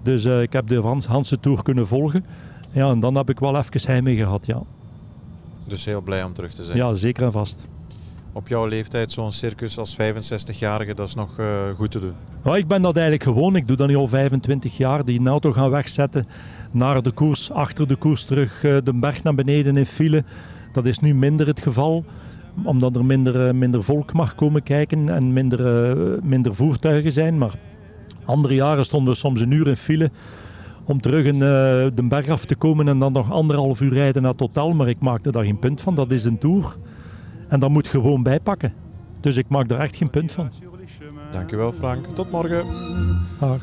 Dus 0.04 0.26
ik 0.26 0.54
heb 0.54 0.68
de 0.68 0.82
Hans 0.82 1.06
Hanse 1.06 1.40
Tour 1.40 1.64
kunnen 1.64 1.88
volgen. 1.88 2.26
Ja, 2.72 2.90
en 2.90 3.00
dan 3.00 3.16
heb 3.16 3.30
ik 3.30 3.40
wel 3.40 3.58
even 3.58 3.92
heimwee 3.92 4.16
gehad, 4.16 4.46
ja. 4.46 4.62
Dus 5.68 5.86
heel 5.86 6.02
blij 6.02 6.24
om 6.24 6.34
terug 6.34 6.54
te 6.54 6.64
zijn? 6.64 6.78
Ja, 6.78 6.94
zeker 6.94 7.24
en 7.24 7.32
vast. 7.32 7.68
Op 8.34 8.48
jouw 8.48 8.66
leeftijd 8.66 9.12
zo'n 9.12 9.32
circus 9.32 9.78
als 9.78 9.98
65-jarige, 10.02 10.94
dat 10.94 11.08
is 11.08 11.16
nog 11.16 11.40
uh, 11.40 11.70
goed 11.76 11.92
te 11.92 12.00
doen? 12.00 12.14
Ja, 12.44 12.56
ik 12.56 12.68
ben 12.68 12.82
dat 12.82 12.96
eigenlijk 12.96 13.24
gewoon. 13.24 13.56
Ik 13.56 13.68
doe 13.68 13.78
dat 13.78 13.88
nu 13.88 13.96
al 13.96 14.08
25 14.08 14.78
jaar. 14.78 15.06
Die 15.06 15.28
auto 15.28 15.52
gaan 15.52 15.70
wegzetten 15.70 16.28
naar 16.72 17.02
de 17.02 17.12
koers, 17.12 17.52
achter 17.52 17.88
de 17.88 17.96
koers 17.96 18.26
terug, 18.26 18.64
uh, 18.64 18.78
de 18.84 18.94
berg 18.94 19.24
naar 19.24 19.36
beneden 19.36 19.78
in 19.78 19.86
file. 19.86 20.24
Dat 20.72 20.86
is 20.86 21.00
nu 21.00 21.16
minder 21.16 21.48
het 21.48 21.62
geval 21.62 22.06
omdat 22.64 22.96
er 22.96 23.06
minder, 23.06 23.56
minder 23.56 23.84
volk 23.84 24.14
mag 24.14 24.36
komen 24.36 24.64
kijken 24.64 25.10
en 25.10 25.34
minder, 25.34 26.24
minder 26.24 26.56
voertuigen 26.56 27.12
zijn. 27.12 27.38
Maar 27.38 27.54
andere 28.26 28.54
jaren 28.54 28.86
stonden 28.86 29.14
we 29.14 29.20
soms 29.20 29.42
een 29.42 29.52
uur 29.52 29.68
in 29.68 29.78
file 29.78 30.12
om 30.88 31.02
terug 31.02 31.26
in, 31.26 31.36
uh, 31.36 31.42
de 31.42 32.08
berg 32.10 32.30
af 32.30 32.46
te 32.46 32.56
komen 32.56 32.88
en 32.88 33.00
dan 33.00 33.12
nog 33.12 33.32
anderhalf 33.32 33.82
uur 33.82 33.94
rijden 33.94 34.22
naar 34.22 34.36
Total. 34.36 34.74
Maar 34.74 34.88
ik 34.88 35.00
maakte 35.00 35.32
daar 35.32 35.44
geen 35.44 35.60
punt 35.60 35.82
van. 35.82 35.96
Dat 35.96 36.12
is 36.12 36.26
een 36.26 36.38
tour. 36.38 36.76
En 37.48 37.60
dat 37.60 37.70
moet 37.70 37.88
gewoon 37.88 38.24
bijpakken. 38.24 38.74
Dus 39.20 39.36
ik 39.36 39.46
maak 39.48 39.70
daar 39.70 39.80
echt 39.80 39.96
geen 39.96 40.10
punt 40.10 40.32
van. 40.32 40.50
Dankjewel 41.32 41.72
Frank. 41.74 42.06
Tot 42.06 42.32
morgen. 42.32 42.64
Dag. 43.40 43.62